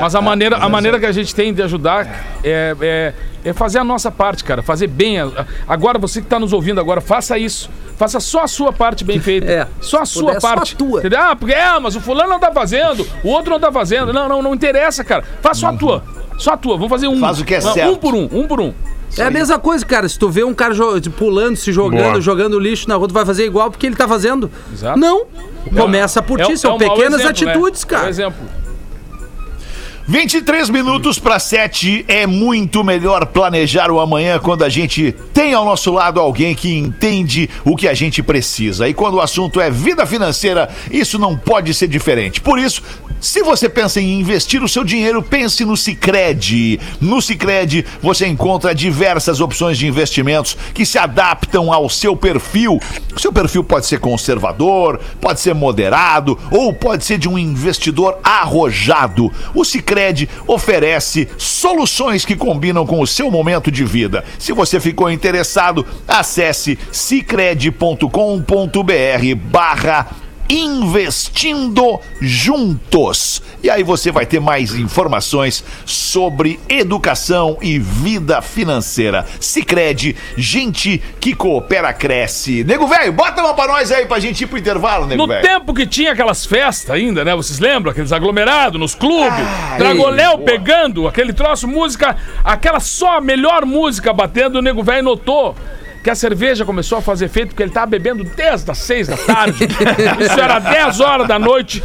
[0.00, 2.06] Mas a maneira, a maneira que a gente tem de ajudar
[2.42, 3.12] é, é,
[3.44, 4.62] é fazer a nossa parte, cara.
[4.62, 5.20] Fazer bem.
[5.20, 7.70] a- Agora, você que está nos ouvindo agora, faça isso.
[7.96, 9.50] Faça só a sua parte bem feita.
[9.50, 9.66] É.
[9.80, 10.76] Só a sua puder, só a parte.
[10.76, 11.00] tua.
[11.00, 11.18] Entendeu?
[11.20, 14.12] Ah, porque, é, mas o fulano não tá fazendo, o outro não tá fazendo.
[14.12, 15.24] Não, não, não interessa, cara.
[15.42, 16.04] Faça só a tua.
[16.38, 16.74] Só a tua.
[16.76, 17.18] Vamos fazer um.
[17.18, 17.92] Faz o que é Não, certo.
[17.92, 18.72] Um por um, um por um.
[19.16, 20.08] É a mesma coisa, cara.
[20.08, 22.20] Se tu vê um cara jo- pulando, se jogando, Boa.
[22.20, 24.50] jogando lixo na rua, tu vai fazer igual porque ele tá fazendo.
[24.72, 24.98] Exato.
[24.98, 25.24] Não.
[25.74, 27.50] Começa por ti, são um mau pequenas exemplo, né?
[27.52, 28.08] atitudes, É um cara.
[28.08, 28.38] exemplo.
[30.08, 35.66] 23 minutos para 7 é muito melhor planejar o amanhã quando a gente tem ao
[35.66, 38.88] nosso lado alguém que entende o que a gente precisa.
[38.88, 42.40] E quando o assunto é vida financeira, isso não pode ser diferente.
[42.40, 42.82] Por isso,
[43.20, 46.78] se você pensa em investir o seu dinheiro, pense no Sicredi.
[47.00, 52.80] No Sicredi você encontra diversas opções de investimentos que se adaptam ao seu perfil.
[53.16, 59.32] Seu perfil pode ser conservador, pode ser moderado ou pode ser de um investidor arrojado.
[59.54, 64.24] O Sicredi oferece soluções que combinam com o seu momento de vida.
[64.38, 68.08] Se você ficou interessado, acesse sicredi.com.br
[69.50, 73.42] barra Investindo Juntos.
[73.62, 79.26] E aí você vai ter mais informações sobre educação e vida financeira.
[79.40, 82.62] Sicredi, gente que coopera cresce.
[82.64, 85.42] Nego velho, bota uma pra nós aí pra gente ir pro intervalo, nego No velho.
[85.42, 87.34] tempo que tinha aquelas festas ainda, né?
[87.34, 87.90] Vocês lembram?
[87.90, 89.44] Aqueles aglomerados nos clubes.
[89.76, 95.54] Dragoléu pegando aquele troço, música, aquela só melhor música batendo, o nego velho notou.
[96.02, 99.16] Que a cerveja começou a fazer efeito porque ele tava bebendo desde as seis da
[99.16, 99.64] tarde.
[100.20, 101.82] Isso era 10 horas da noite.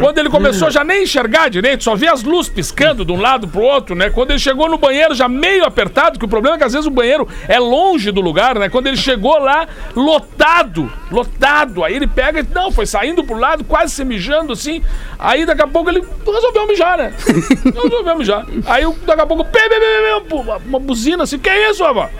[0.00, 3.46] Quando ele começou já nem enxergar direito, só via as luzes piscando de um lado
[3.46, 4.08] pro outro, né?
[4.08, 6.86] Quando ele chegou no banheiro já meio apertado, que o problema é que às vezes
[6.86, 8.70] o banheiro é longe do lugar, né?
[8.70, 11.84] Quando ele chegou lá, lotado, lotado.
[11.84, 14.82] Aí ele pega e, não, foi saindo pro lado, quase se mijando assim.
[15.18, 17.12] Aí daqui a pouco ele resolveu mijar, né?
[17.82, 18.46] resolveu mijar.
[18.64, 22.10] Aí daqui a pouco, pê, pê, pê, pê, uma, uma buzina assim, que isso, rapaz?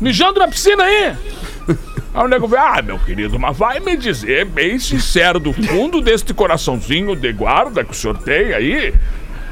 [0.00, 1.14] Mijando na piscina aí?
[2.14, 6.00] Aí o nego veio, ah, meu querido, mas vai me dizer bem sincero, do fundo
[6.00, 8.94] deste coraçãozinho de guarda que o senhor tem aí,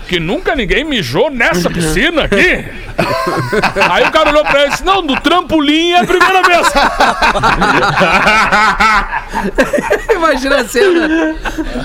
[0.08, 2.64] que nunca ninguém mijou nessa piscina aqui?
[3.90, 6.66] Aí o cara olhou pra ele e disse, não, do trampolim é a primeira vez.
[10.14, 11.08] Imagina a cena.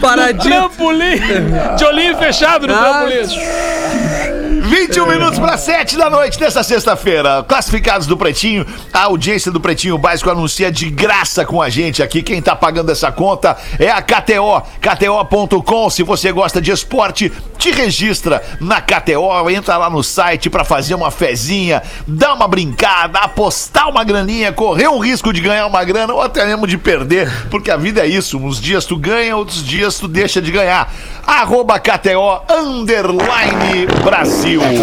[0.01, 0.55] Paradinho.
[0.55, 1.19] trampolim!
[1.77, 2.77] De olhinho fechado no Ah.
[2.77, 3.19] trampolim.
[4.49, 7.45] 21 minutos para 7 da noite dessa sexta-feira.
[7.47, 12.23] Classificados do Pretinho, a audiência do Pretinho Básico anuncia de graça com a gente aqui.
[12.23, 15.89] Quem tá pagando essa conta é a KTO, KTO.com.
[15.91, 20.95] Se você gosta de esporte, te registra na KTO, entra lá no site para fazer
[20.95, 26.13] uma fezinha, dar uma brincada, apostar uma graninha, correr um risco de ganhar uma grana
[26.13, 28.39] ou até mesmo de perder, porque a vida é isso.
[28.39, 30.91] Uns dias tu ganha, outros dias tu deixa de ganhar.
[31.27, 33.85] Arroba KTO Underline
[34.41, 34.79] Brasil.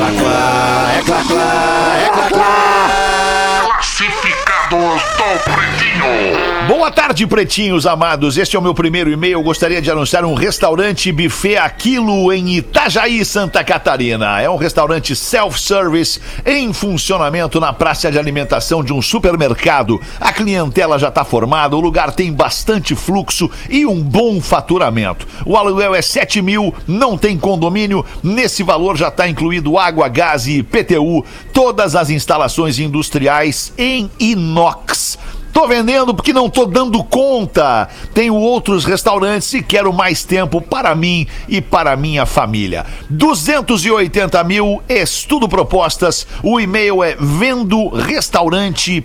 [6.69, 8.37] Boa tarde, pretinhos amados.
[8.37, 9.35] Este é o meu primeiro e-mail.
[9.35, 14.41] Eu gostaria de anunciar um restaurante buffet Aquilo em Itajaí, Santa Catarina.
[14.41, 20.01] É um restaurante self-service em funcionamento na praça de alimentação de um supermercado.
[20.21, 25.27] A clientela já está formada, o lugar tem bastante fluxo e um bom faturamento.
[25.45, 28.05] O aluguel é 7 mil, não tem condomínio.
[28.23, 31.25] Nesse valor já está incluído água, gás e IPTU.
[31.53, 35.17] Todas as instalações industriais em inox.
[35.57, 37.89] Tô vendendo porque não tô dando conta.
[38.13, 42.85] Tenho outros restaurantes e quero mais tempo para mim e para minha família.
[43.09, 46.27] 280 mil, estudo propostas.
[46.43, 49.03] O e-mail é vendo restaurante.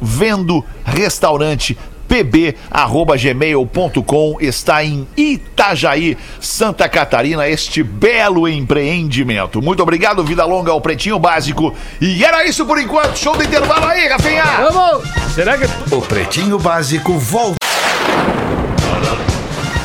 [0.00, 1.76] Vendo restaurante
[2.08, 9.60] pb@gmail.com está em Itajaí, Santa Catarina, este belo empreendimento.
[9.60, 11.74] Muito obrigado, vida longa ao Pretinho Básico.
[12.00, 13.18] E era isso por enquanto.
[13.18, 14.44] Show do intervalo aí, Rafinha.
[14.70, 15.04] Vamos!
[15.34, 15.66] Será que.
[15.94, 17.65] O Pretinho Básico volta.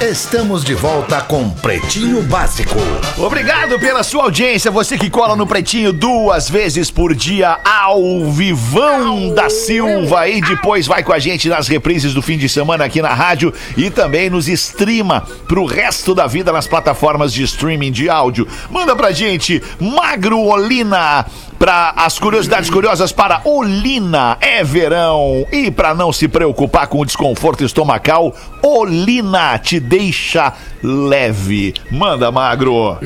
[0.01, 2.73] Estamos de volta com Pretinho Básico.
[3.19, 9.31] Obrigado pela sua audiência, você que cola no Pretinho duas vezes por dia ao Vivão
[9.31, 12.99] da Silva e depois vai com a gente nas reprises do fim de semana aqui
[12.99, 18.09] na rádio e também nos streama pro resto da vida nas plataformas de streaming de
[18.09, 18.47] áudio.
[18.71, 21.27] Manda pra gente, Magro Olina,
[21.61, 27.05] para as curiosidades curiosas para Olina é verão e para não se preocupar com o
[27.05, 31.75] desconforto estomacal, Olina te deixa leve.
[31.91, 32.97] Manda, Magro.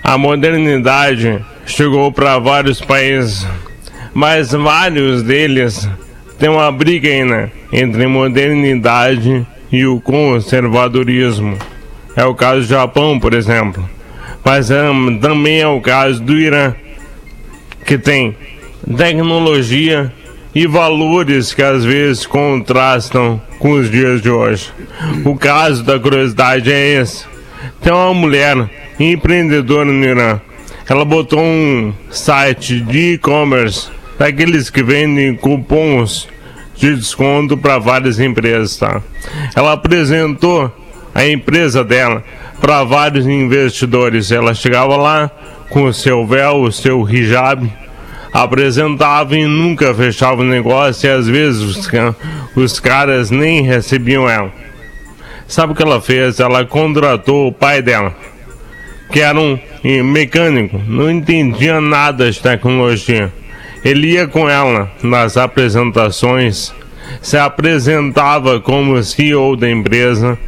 [0.00, 3.44] A modernidade chegou para vários países,
[4.14, 5.90] mas vários deles
[6.38, 11.58] têm uma briga ainda entre modernidade e o conservadorismo.
[12.14, 13.90] É o caso do Japão, por exemplo.
[14.44, 14.68] Mas
[15.20, 16.76] também é o caso do Irã,
[17.88, 18.36] que tem
[18.98, 20.12] tecnologia
[20.54, 24.70] e valores que às vezes contrastam com os dias de hoje.
[25.24, 27.24] O caso da curiosidade é esse.
[27.80, 28.68] Tem uma mulher
[29.00, 30.38] empreendedora no Irã.
[30.86, 36.28] Ela botou um site de e-commerce, daqueles que vendem cupons
[36.76, 39.00] de desconto para várias empresas, tá?
[39.56, 40.70] Ela apresentou
[41.14, 42.22] a empresa dela
[42.60, 44.30] para vários investidores.
[44.30, 45.30] Ela chegava lá
[45.68, 47.70] com o seu véu, o seu hijab,
[48.32, 51.90] apresentava e nunca fechava o negócio e às vezes os,
[52.54, 54.52] os caras nem recebiam ela.
[55.46, 56.40] Sabe o que ela fez?
[56.40, 58.14] Ela contratou o pai dela,
[59.10, 59.58] que era um
[60.04, 63.32] mecânico, não entendia nada de tecnologia.
[63.84, 66.74] Ele ia com ela nas apresentações,
[67.22, 70.38] se apresentava como CEO da empresa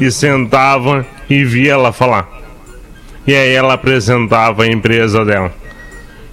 [0.00, 2.37] e sentava e via ela falar.
[3.28, 5.52] E aí ela apresentava a empresa dela.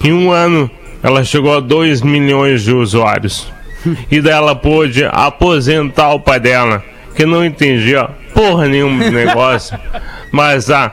[0.01, 0.71] Em um ano,
[1.03, 3.53] ela chegou a 2 milhões de usuários.
[4.09, 6.83] E daí ela pôde aposentar o pai dela,
[7.13, 9.77] que não entendia porra nenhuma do negócio,
[10.31, 10.91] mas a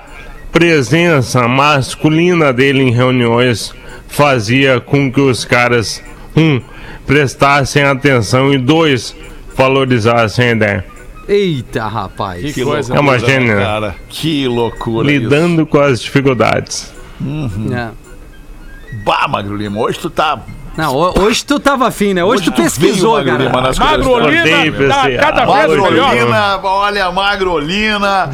[0.51, 3.73] presença masculina dele em reuniões
[4.09, 6.03] fazia com que os caras,
[6.37, 6.61] um,
[7.07, 9.17] prestassem atenção e dois,
[9.57, 10.92] valorizassem a ideia.
[11.33, 12.53] Eita, rapaz.
[12.53, 12.95] Que coisa.
[12.95, 13.65] É uma gênia, né?
[13.65, 15.07] Cara, que loucura.
[15.07, 16.93] lidando com as dificuldades.
[17.21, 17.47] É.
[17.47, 19.03] isso.
[19.05, 20.41] Bah, Magro Lima, hoje tu tá.
[20.77, 22.23] Não, ho- hoje tu tava afim, né?
[22.23, 23.45] Hoje, tu veio, pesquisou, Magro cara.
[23.45, 24.45] Lima, nas Magro curiosidades.
[24.45, 25.81] Olina, Acordei, tá pensei, cada ah, vez.
[25.81, 28.31] Magrolina, olha, Magrolina.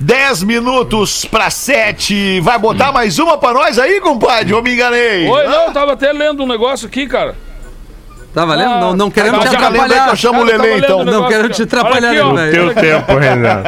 [0.00, 2.40] 10 minutos pra 7.
[2.40, 4.52] Vai botar mais uma pra nós aí, compadre?
[4.52, 5.28] Ou me enganei?
[5.28, 7.36] Oi, não, eu tava até lendo um negócio aqui, cara.
[8.34, 8.70] Tá valendo?
[8.72, 10.08] Ah, Não, não querendo tá te aí que atrapalhar.
[10.08, 10.98] eu chamo o Lelê, lendo então.
[11.04, 12.32] Não negócio quero te atrapalhar, aqui, ó.
[12.32, 13.62] né, Teu tempo, Renan.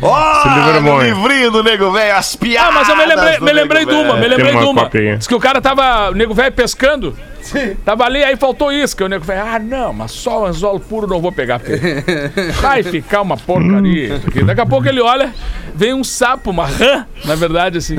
[0.00, 2.70] Ó, Se livrinho do nego velho, as piadas.
[2.70, 5.16] Ah, mas eu me lembrei, me lembrei de uma, me lembrei de uma aí.
[5.16, 7.14] Diz que o cara tava, o nego velho pescando.
[7.84, 9.04] Tava ali, aí faltou isca.
[9.04, 11.60] O nego velho, ah, não, mas só o anzol puro não vou pegar.
[12.62, 14.42] Vai ficar uma porcaria isso aqui.
[14.44, 15.34] Daqui a pouco ele olha,
[15.74, 17.96] vem um sapo, uma rã, na verdade, assim.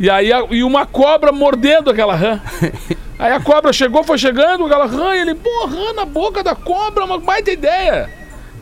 [0.00, 2.40] E aí, a- e uma cobra mordendo aquela rã.
[3.18, 6.54] Aí a cobra chegou, foi chegando, aquela rã, e ele, pô, rã na boca da
[6.54, 8.08] cobra, uma baita ideia.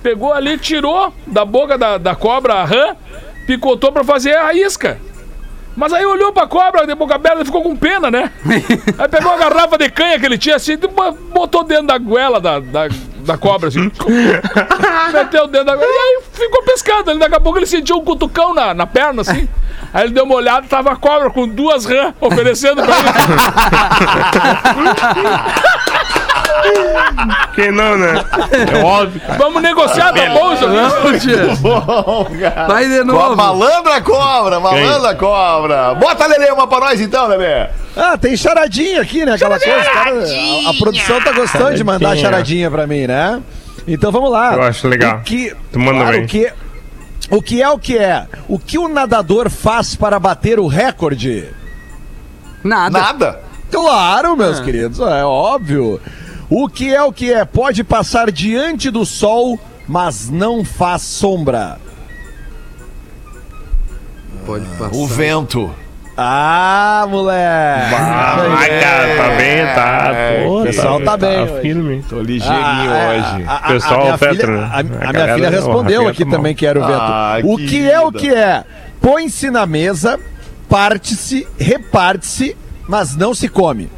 [0.03, 2.97] Pegou ali, tirou da boca da, da cobra a rã,
[3.47, 4.99] picotou pra fazer a isca.
[5.77, 8.33] Mas aí olhou pra cobra de boca aberta e ficou com pena, né?
[8.99, 12.41] Aí pegou a garrafa de canha que ele tinha assim, bo- botou dentro da goela
[12.41, 12.89] da, da,
[13.29, 13.91] da cobra, assim.
[15.13, 17.17] Meteu o dedo da e aí ficou pescando.
[17.19, 19.49] Daqui a pouco ele sentiu um cutucão na, na perna, assim.
[19.93, 23.09] Aí ele deu uma olhada e tava a cobra com duas rãs oferecendo pra ele.
[27.55, 28.25] Quem não, né?
[28.73, 29.39] É óbvio, cara.
[29.39, 30.77] Vamos negociar, tá bom isso aqui?
[30.77, 31.55] Não, tia.
[31.57, 32.67] Bom, cara.
[32.67, 33.37] Vai de novo.
[33.37, 35.95] Malandra cobra, malandra cobra.
[35.95, 37.69] Bota Lelê uma pra nós então, Lelê.
[37.97, 39.35] Ah, tem charadinha aqui, né?
[39.35, 39.91] Aquela coisa.
[39.91, 42.25] cara, a, a produção tá gostando de mandar Charadinha.
[42.31, 43.43] charadinha pra mim, né?
[43.87, 44.55] Então vamos lá.
[44.55, 45.19] Eu acho legal.
[45.19, 46.25] O que, Tu manda claro, bem.
[46.25, 46.53] o que,
[47.31, 48.27] o que é o que é?
[48.47, 51.49] O que o nadador faz para bater o recorde?
[52.63, 52.99] Nada.
[53.01, 53.41] Nada.
[53.71, 56.01] Claro, meus queridos, é óbvio.
[56.51, 57.45] O que é o que é?
[57.45, 61.79] Pode passar diante do sol, mas não faz sombra.
[64.47, 64.95] Pode passar.
[64.97, 65.71] O vento.
[66.21, 67.95] Ah, moleque!
[67.95, 70.11] Ai, cara, tá bem, tá.
[70.45, 71.61] Pô, o pessoal tá bem hoje.
[71.61, 72.05] firme.
[72.09, 73.45] Tô ligeirinho hoje.
[73.47, 74.63] A, a- Pessoal, a minha Petra, filha, né?
[74.65, 76.31] a- a A minha galera- filha respondeu aqui tá bom.
[76.37, 76.99] também que era o vento.
[77.01, 78.65] Ah, o que que é o que é?
[79.01, 80.19] Põe-se na mesa,
[80.69, 82.57] parte-se, reparte-se,
[82.89, 83.89] mas não se come.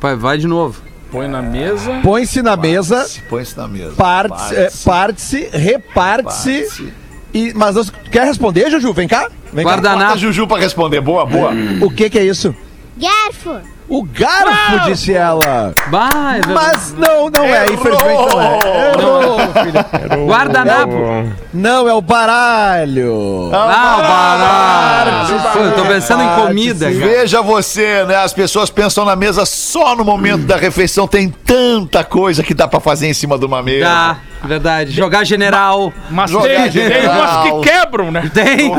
[0.00, 0.82] Vai, vai de novo.
[1.10, 2.00] Põe na mesa.
[2.02, 3.92] Põe-se na mesa, Põe-se na mesa.
[3.96, 6.60] parte-se, é, parte-se, reparte-se.
[6.60, 6.92] Parte-se.
[7.32, 8.92] E, mas nós- quer responder, Juju?
[8.92, 9.28] Vem cá.
[9.52, 9.72] Vem cá.
[9.72, 10.18] Guardanapo.
[10.18, 11.00] Juju pra responder.
[11.00, 11.52] Boa, boa.
[11.82, 12.54] O que que é isso?
[12.96, 13.60] Garfo.
[13.94, 15.72] O garfo, disse ela.
[15.86, 16.52] Bah, é.
[16.52, 17.74] Mas não, não é, Errou!
[17.74, 18.58] infelizmente não é.
[18.90, 20.26] Errou, filho.
[20.26, 21.32] Guardanapo.
[21.52, 23.50] Não, é o baralho.
[23.52, 25.52] Ah, o baralho.
[25.52, 27.06] Pô, eu tô pensando em comida, cara.
[27.06, 28.16] Veja você, né?
[28.16, 31.06] As pessoas pensam na mesa só no momento da refeição.
[31.06, 33.86] Tem tanta coisa que dá pra fazer em cima de uma mesa.
[33.86, 34.90] Tá, verdade.
[34.90, 35.92] Jogar general.
[36.10, 37.14] Mas Jogar tem, tem general.
[37.14, 38.28] umas que quebram, né?
[38.34, 38.72] Tem.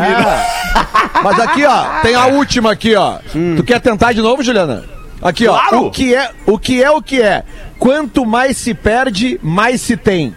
[1.23, 3.19] Mas aqui, ó, tem a última aqui, ó.
[3.55, 4.83] Tu quer tentar de novo, Juliana?
[5.27, 5.53] Aqui, ó.
[5.53, 5.85] Claro.
[5.87, 7.43] O que é o que é o que é?
[7.79, 10.35] Quanto mais se perde, mais se tem.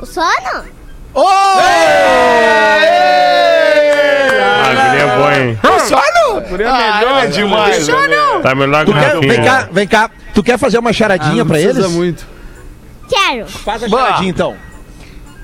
[0.00, 0.64] O sono?
[1.14, 1.26] Oh!
[4.42, 5.58] Ah, guria é bom, hein?
[5.86, 6.42] Sono?
[6.48, 7.88] Por aí é Ah, melhor, é demais.
[7.88, 7.94] né?
[8.42, 10.10] Tá melhor que o quer, vem cá, vem cá.
[10.34, 11.86] Tu quer fazer uma charadinha Ah, pra eles?
[11.90, 12.26] muito.
[13.08, 13.46] Quero.
[13.48, 14.56] Faz a charadinha então.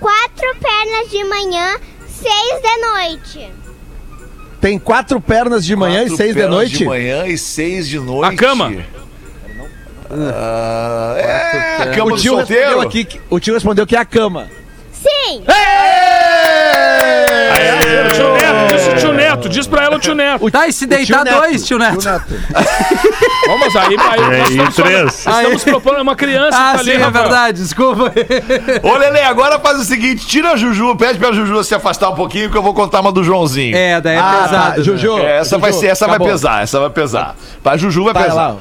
[0.00, 1.76] Quatro pernas de manhã,
[2.08, 3.52] seis de noite.
[4.60, 6.78] Tem quatro pernas de manhã Quatro e seis de pernas noite.
[6.78, 8.34] de manhã e seis de noite.
[8.34, 8.72] A cama.
[10.10, 12.62] Ah, é, a cama O do tio, solteiro.
[12.62, 14.48] respondeu aqui, que- o tio respondeu que é a cama.
[14.92, 15.42] Sim.
[17.80, 18.35] Diz o tio
[19.46, 20.50] Neto, diz pra ela o tio Neto.
[20.50, 21.36] Tá, e se deitar Neto.
[21.38, 21.98] dois, tio Neto?
[23.46, 25.24] Vamos aí, aí É, nós e estamos, três.
[25.24, 27.24] falando- estamos propondo uma criança Ah, tá ali, sim, é Rafael.
[27.24, 27.58] verdade.
[27.62, 28.12] Desculpa.
[28.82, 32.14] Ô, Lele, agora faz o seguinte: tira a Juju, pede pra Juju se afastar um
[32.14, 33.76] pouquinho que eu vou contar uma do Joãozinho.
[33.76, 34.74] É, daí é Ah, pesado.
[34.76, 34.82] tá?
[34.82, 35.18] Juju.
[35.18, 36.26] É, essa vai Juju, ser, essa acabou.
[36.26, 37.36] vai pesar, essa vai pesar.
[37.62, 38.34] Pra Juju vai Vai pesar.
[38.48, 38.56] lá.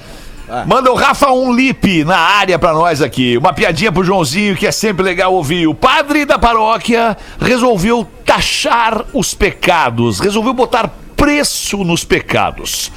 [0.68, 3.38] Manda o Rafa um lip na área pra nós aqui.
[3.38, 5.68] Uma piadinha pro Joãozinho que é sempre legal ouvir.
[5.68, 12.92] O padre da paróquia resolveu taxar os pecados, resolveu botar preço nos pecados.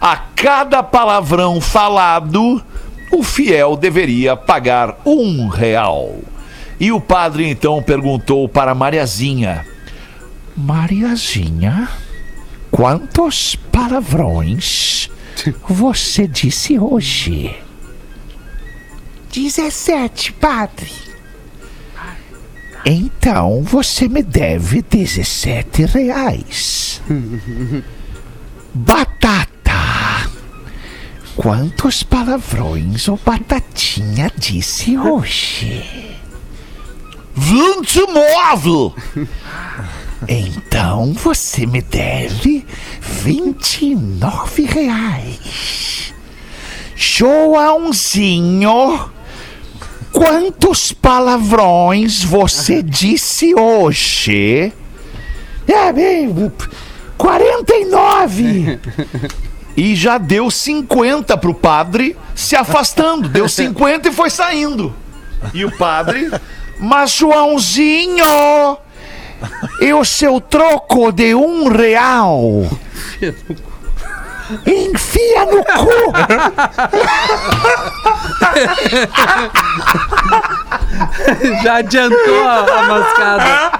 [0.00, 2.62] A cada palavrão falado,
[3.12, 6.16] o fiel deveria pagar um real.
[6.80, 9.66] E o padre então perguntou para Mariazinha:
[10.56, 11.88] Mariazinha,
[12.70, 15.10] quantos palavrões
[15.68, 17.56] você disse hoje?
[19.32, 20.90] 17, padre.
[22.84, 27.00] Então você me deve 17 reais.
[28.74, 30.28] Batata.
[31.36, 36.16] Quantos palavrões o Batatinha disse hoje?
[37.36, 38.92] 29!
[40.26, 42.66] Então você me deve
[43.00, 46.12] 29 reais.
[46.96, 49.10] Joãozinho,
[50.12, 54.72] quantos palavrões você disse hoje?
[55.66, 56.34] É, bem,
[57.16, 58.80] 49!
[59.76, 63.28] E já deu 50 pro padre se afastando.
[63.28, 64.92] Deu 50 e foi saindo.
[65.54, 66.28] E o padre,
[66.80, 68.24] mas Joãozinho,
[69.80, 72.66] e o seu troco de um real?
[74.66, 76.12] Enfia no cu!
[81.62, 83.70] Já adiantou a, a mascada.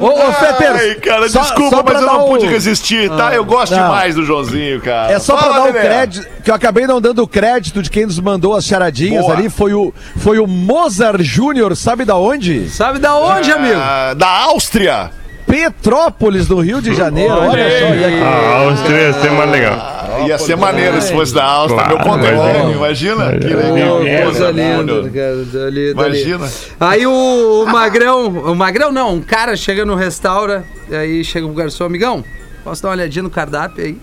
[0.00, 2.46] Ô, ô Fetter, Ai, cara, só- desculpa, só pra mas eu dar não o- pude
[2.46, 3.34] resistir, tá?
[3.34, 3.82] Eu gosto Não.
[3.84, 5.12] demais do Joãozinho, cara.
[5.12, 5.80] É só pra Fala, dar o Lelé.
[5.82, 9.36] crédito, que eu acabei não dando o crédito de quem nos mandou as charadinhas Boa.
[9.36, 12.68] ali, foi o, foi o Mozart Júnior, sabe da onde?
[12.70, 13.80] Sabe da onde, amigo?
[13.80, 15.10] Ah, da Áustria.
[15.46, 17.94] Petrópolis, no Rio de Janeiro, olha só.
[17.94, 19.74] E aqui, A Áustria ia ser mais legal.
[19.78, 21.84] Ah, ia ser maneiro se fosse da Áustria.
[21.84, 23.24] Claro, meu conterrâneo, imagina.
[23.26, 23.38] imagina.
[23.38, 24.02] Que É, legal.
[24.06, 25.90] é, Coisa linda, cara, dali.
[25.92, 26.50] Imagina.
[26.80, 31.52] Aí o, o Magrão, o Magrão não, um cara chega no restaurante, aí chega o
[31.54, 32.24] garçom, amigão,
[32.64, 33.98] posso dar uma olhadinha no cardápio aí?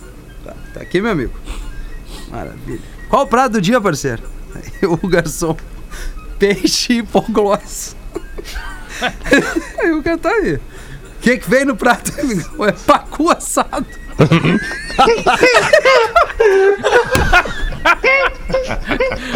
[0.46, 1.34] Tá, tá aqui, meu amigo.
[2.32, 2.80] Maravilha.
[3.10, 4.24] Qual o prato do dia, parceiro?
[4.56, 5.58] Aí o garçom,
[6.40, 7.96] peixe e hipoglós.
[9.82, 10.60] aí o cara tá aí.
[11.24, 12.12] O que que vem no prato?
[12.68, 13.86] É pacu assado.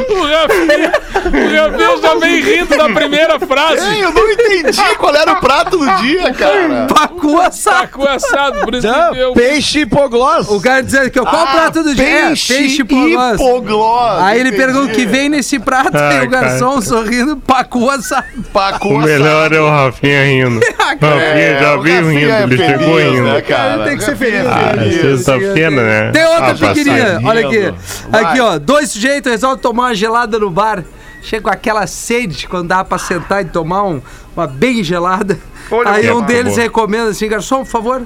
[0.09, 3.85] O Rafinha, o Rafinha já vem rindo da primeira frase.
[3.93, 6.87] Ei, eu não entendi qual era o prato do dia, cara.
[6.93, 7.77] Pacu assado.
[7.87, 9.33] Taco assado, por isso Não, que eu...
[9.33, 10.47] peixe hipoglós.
[10.49, 12.05] O cara dizendo que qual o prato do dia?
[12.07, 13.35] É, Peixe, peixe hipoglós.
[13.39, 14.21] hipoglós.
[14.23, 14.63] Aí ele Entendi.
[14.63, 18.25] pergunta o que vem nesse prato Ah, e o garçom sorrindo, pacu assado.
[18.53, 20.59] Pacu O melhor é o Rafinha rindo.
[20.95, 23.23] O Rafinha já o viu Rafinha rindo, é ele feliz, chegou rindo.
[23.23, 23.83] Né, cara?
[23.85, 24.45] Tem que ser é feliz.
[24.45, 25.01] Ah, feliz.
[25.01, 26.11] sexta-feira, né?
[26.11, 27.73] Tem outra Ah, pequenininha, olha aqui.
[28.09, 28.23] Vai.
[28.23, 30.83] Aqui, ó, dois sujeitos resolvem tomar uma gelada no bar.
[31.21, 34.01] Chega com aquela sede quando dá pra sentar e tomar um-
[34.35, 35.37] uma bem gelada.
[35.69, 38.01] Olha Aí um deles recomenda assim, garçom, por favor,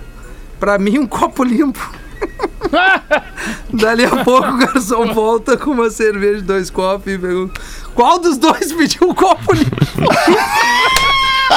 [0.59, 1.79] pra mim um copo limpo.
[3.73, 7.59] Dali a pouco o garçom volta com uma cerveja dois copos e pergunta:
[7.93, 9.75] Qual dos dois pediu um copo limpo?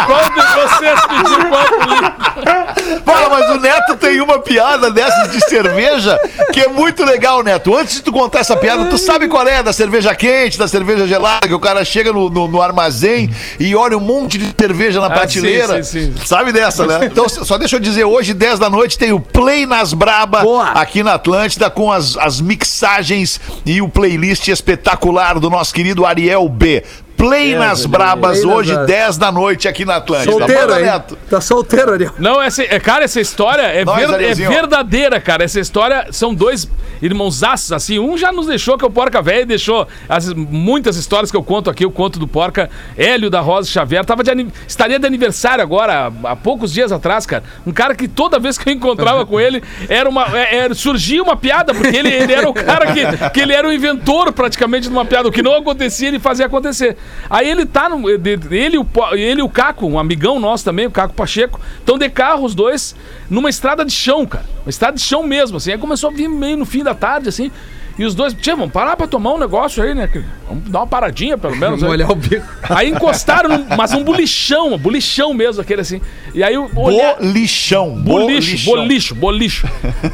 [0.07, 3.03] Qual de vocês pediu copo limpo?
[3.05, 6.19] Fala, mas o Neto tem uma piada dessas de cerveja
[6.53, 7.75] que é muito legal, Neto.
[7.77, 9.63] Antes de tu contar essa piada, tu sabe qual é?
[9.63, 13.75] Da cerveja quente, da cerveja gelada, que o cara chega no, no- no armazém e
[13.75, 15.83] olha um monte de cerveja na Ah, prateleira.
[15.83, 16.27] sim, sim, sim.
[16.27, 17.01] Sabe dessa, né?
[17.15, 20.71] Então, só deixa eu dizer, hoje, 10 da noite, tem o Play nas Braba Boa.
[20.71, 26.49] aqui na Atlântida com as, as mixagens e o playlist espetacular do nosso querido Ariel
[26.49, 26.83] B.
[27.29, 28.87] Play nas Brabas, Play nas hoje, Brabas.
[28.89, 30.33] 10 da noite aqui na Atlântida.
[30.33, 30.85] Solteiro Manda, aí.
[30.85, 31.19] Neto.
[31.29, 32.13] Tá solteiro, Ariel.
[32.19, 35.45] Não, essa, é, cara, essa história é, Nós, ver- é verdadeira, cara.
[35.45, 36.69] Essa história são dois
[37.03, 37.99] irmãozaços, assim.
[37.99, 41.43] Um já nos deixou, que é o Porca Velho, deixou as, muitas histórias que eu
[41.43, 41.85] conto aqui.
[41.85, 44.05] Eu conto do Porca, Hélio da Rosa Xavier.
[44.05, 47.43] Tava de, estaria de aniversário agora, há, há poucos dias atrás, cara.
[47.67, 51.23] Um cara que toda vez que eu encontrava com ele, era uma, é- era- surgia
[51.23, 54.89] uma piada, porque ele, ele era o cara que, que ele era o inventor praticamente
[54.89, 55.29] de uma piada.
[55.29, 56.97] O que não acontecia, ele fazia acontecer.
[57.29, 58.09] Aí ele tá no.
[58.09, 62.45] Ele, o ele o Caco, um amigão nosso também, o Caco Pacheco, estão de carro
[62.45, 62.95] os dois
[63.29, 64.45] numa estrada de chão, cara.
[64.65, 65.73] Uma estrada de chão mesmo, assim.
[65.73, 67.51] Aí começou a vir meio no fim da tarde, assim.
[67.97, 70.11] E os dois, tia, vamos parar pra tomar um negócio aí, né?
[70.49, 71.81] Vamos dar uma paradinha, pelo menos.
[71.83, 72.45] aí." Molhar o bico.
[72.69, 76.01] Aí encostaram, num- mas um bolichão, um bolichão mesmo, aquele assim.
[76.35, 77.95] E aí o olhar- Bolichão.
[78.03, 79.69] Bolicho, bolicho, bolicho.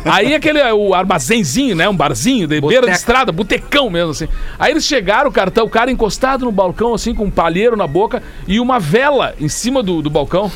[0.04, 1.88] Aí aquele, o armazenzinho, né?
[1.88, 4.28] Um barzinho, de beira de estrada, botecão mesmo, assim.
[4.58, 7.86] Aí eles chegaram, cara, tá o cara encostado no balcão, assim, com um palheiro na
[7.86, 10.52] boca e uma vela em cima do, do balcão.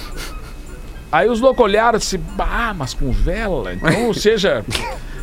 [1.10, 3.72] Aí os loucos olharam assim, ah, mas com vela?
[3.72, 4.64] Então, ou seja,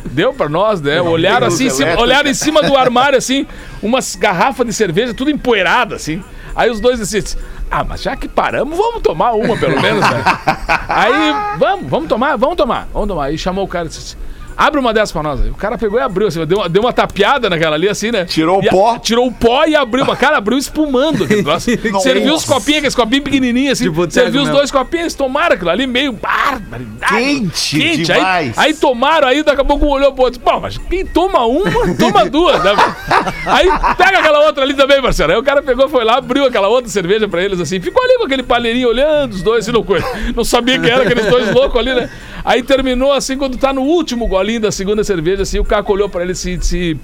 [0.04, 1.00] deu pra nós, né?
[1.00, 3.46] Olharam assim, em cima, olharam em cima do armário, assim,
[3.82, 6.22] umas garrafas de cerveja, tudo empoeirada, assim.
[6.54, 7.22] Aí os dois assim,
[7.70, 10.22] ah, mas já que paramos, vamos tomar uma, pelo menos, né?
[10.88, 13.24] Aí, vamos, vamos tomar, vamos tomar, vamos tomar.
[13.24, 14.16] Aí chamou o cara e disse,
[14.56, 15.40] abre uma dessas pra nós.
[15.40, 18.10] Aí o cara pegou e abriu, assim, deu, uma- deu uma tapeada naquela ali, assim,
[18.10, 18.24] né?
[18.24, 18.98] Tirou o a- pó.
[18.98, 20.04] Tirou o pó e abriu.
[20.04, 21.78] Mas, cara, abriu espumando aquele negócio.
[22.00, 23.92] Serviu os copinhos, aqueles copinhos pequenininhos, assim.
[24.10, 24.56] Serviu os mesmo.
[24.58, 27.14] dois copinhos, eles tomaram aquilo ali, meio barbaridade.
[27.14, 28.58] Quente Aí, demais.
[28.58, 30.40] aí tomaram, aí daqui a pouco um olhou pro outro.
[30.40, 32.72] Pô, mas quem toma uma, toma duas, né?
[33.46, 35.32] Aí pega aquela outra ali também, parceiro.
[35.32, 37.80] Aí o cara pegou, foi lá, abriu aquela outra cerveja pra eles, assim.
[37.80, 40.06] Ficou ali com aquele palheirinho olhando os dois, assim, não, coisa.
[40.34, 42.08] não sabia que era aqueles dois loucos ali, né?
[42.44, 46.08] Aí terminou, assim, quando tá no último golinho da segunda cerveja, assim, o Caco olhou
[46.08, 46.98] pra ele assim, disse...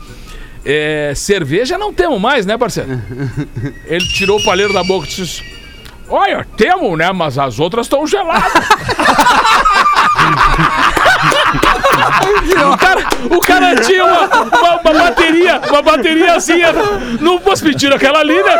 [0.64, 3.00] É, cerveja não temos mais, né, parceiro?
[3.86, 5.42] Ele tirou o palheiro da boca e disse:
[6.10, 7.12] Olha, temos, né?
[7.12, 8.52] Mas as outras estão geladas.
[12.72, 16.72] o, cara, o cara tinha uma, uma, uma bateria, uma bateriazinha.
[17.20, 18.58] Não posso pedir aquela ali, né?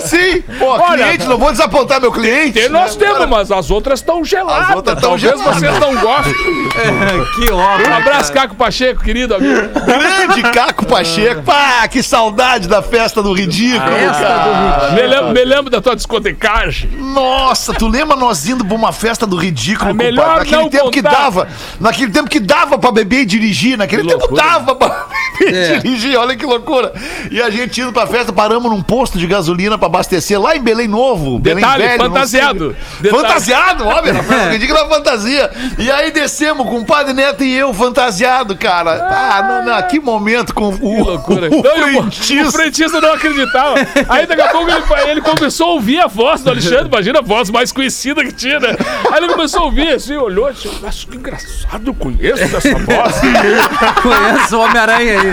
[0.00, 0.42] Sim.
[0.58, 2.58] Pô, Olha, cliente, não vou desapontar meu cliente.
[2.58, 3.06] E nós né?
[3.06, 4.70] temos, mas as outras estão geladas.
[4.70, 5.60] As outras tão Talvez geladas.
[5.60, 6.34] vocês não gostem.
[7.34, 7.88] que óbvio.
[7.90, 9.68] Um abraço, Caco Pacheco, querido amigo.
[9.84, 11.42] Grande Caco Pacheco.
[11.42, 14.92] Pá, que saudade da festa do ridículo, cara.
[14.92, 16.90] Me lembro, me lembro da tua discotecagem.
[16.98, 20.38] Nossa, tu lembra nós indo pra uma festa do ridículo, É melhor compadre?
[20.50, 21.16] Naquele não tempo que contar.
[21.16, 21.48] dava.
[21.80, 23.76] Naquele tempo que dava pra beber e dirigir.
[23.78, 24.42] Naquele Que tempo loucura.
[24.42, 24.88] dava pra
[25.38, 25.76] beber É.
[25.76, 26.16] e dirigir.
[26.18, 26.92] Olha que loucura.
[27.30, 30.60] E a gente indo pra festa, paramos num posto de gasolina pra abastecer lá em
[30.60, 31.38] Belém Novo.
[31.38, 31.98] Belém Detalhe, Velho.
[31.98, 32.76] não fantasiado.
[33.10, 34.14] Fantasiado, óbvio.
[34.14, 35.50] Na festa do ridículo era fantasia.
[35.78, 39.06] E aí descemos com o Padre Neto e eu fantasiado, cara.
[39.10, 41.48] Ah, não, não, que momento com o, Que loucura.
[41.50, 42.52] o, Não, e o, o frentista.
[42.52, 43.74] frentista não acreditava.
[44.08, 47.22] Aí daqui a pouco ele, ele começou a ouvir a voz do Alexandre, imagina a
[47.22, 48.76] voz mais conhecida que tinha, né?
[49.10, 52.74] Aí ele começou a ouvir assim, olhou e disse, nossa, que engraçado, eu conheço essa
[52.78, 53.14] voz.
[54.02, 55.32] Conhece o Homem-Aranha aí.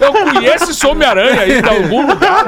[0.00, 2.46] Eu conheço esse Homem-Aranha aí de algum lugar.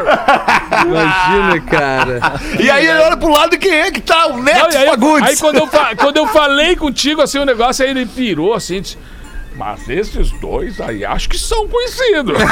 [0.86, 2.20] Imagina, cara.
[2.58, 4.26] E aí ele olha pro lado e quem é que tá?
[4.26, 5.28] O Não, Neto e aí, Fagundes.
[5.28, 8.98] aí quando, eu quando eu falei contigo assim o negócio, aí ele pirou assim, disse,
[9.56, 12.36] mas esses dois aí acho que são conhecidos.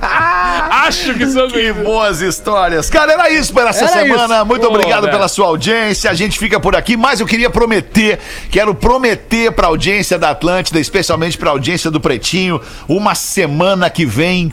[0.00, 1.82] acho que são Que conhecidos.
[1.84, 2.90] boas histórias.
[2.90, 4.36] Cara, era isso para essa Era semana.
[4.36, 4.46] isso.
[4.46, 5.12] Muito Pô, obrigado velho.
[5.12, 6.10] pela sua audiência.
[6.10, 8.18] A gente fica por aqui, mas eu queria prometer,
[8.50, 13.88] quero prometer para a audiência da Atlântida, especialmente para a audiência do Pretinho, uma semana
[13.90, 14.52] que vem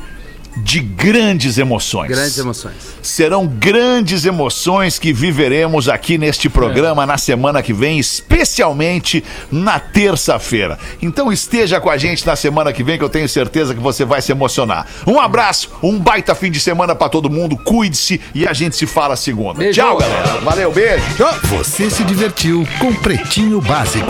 [0.57, 2.09] de grandes emoções.
[2.09, 2.75] Grandes emoções.
[3.01, 10.77] Serão grandes emoções que viveremos aqui neste programa na semana que vem, especialmente na terça-feira.
[11.01, 14.05] Então esteja com a gente na semana que vem, que eu tenho certeza que você
[14.05, 14.87] vai se emocionar.
[15.07, 17.57] Um abraço, um baita fim de semana pra todo mundo.
[17.57, 19.59] Cuide-se e a gente se fala segunda.
[19.59, 19.79] Beijo.
[19.79, 20.39] Tchau, galera.
[20.41, 21.03] Valeu, beijo.
[21.43, 24.09] Você se divertiu com Pretinho Básico.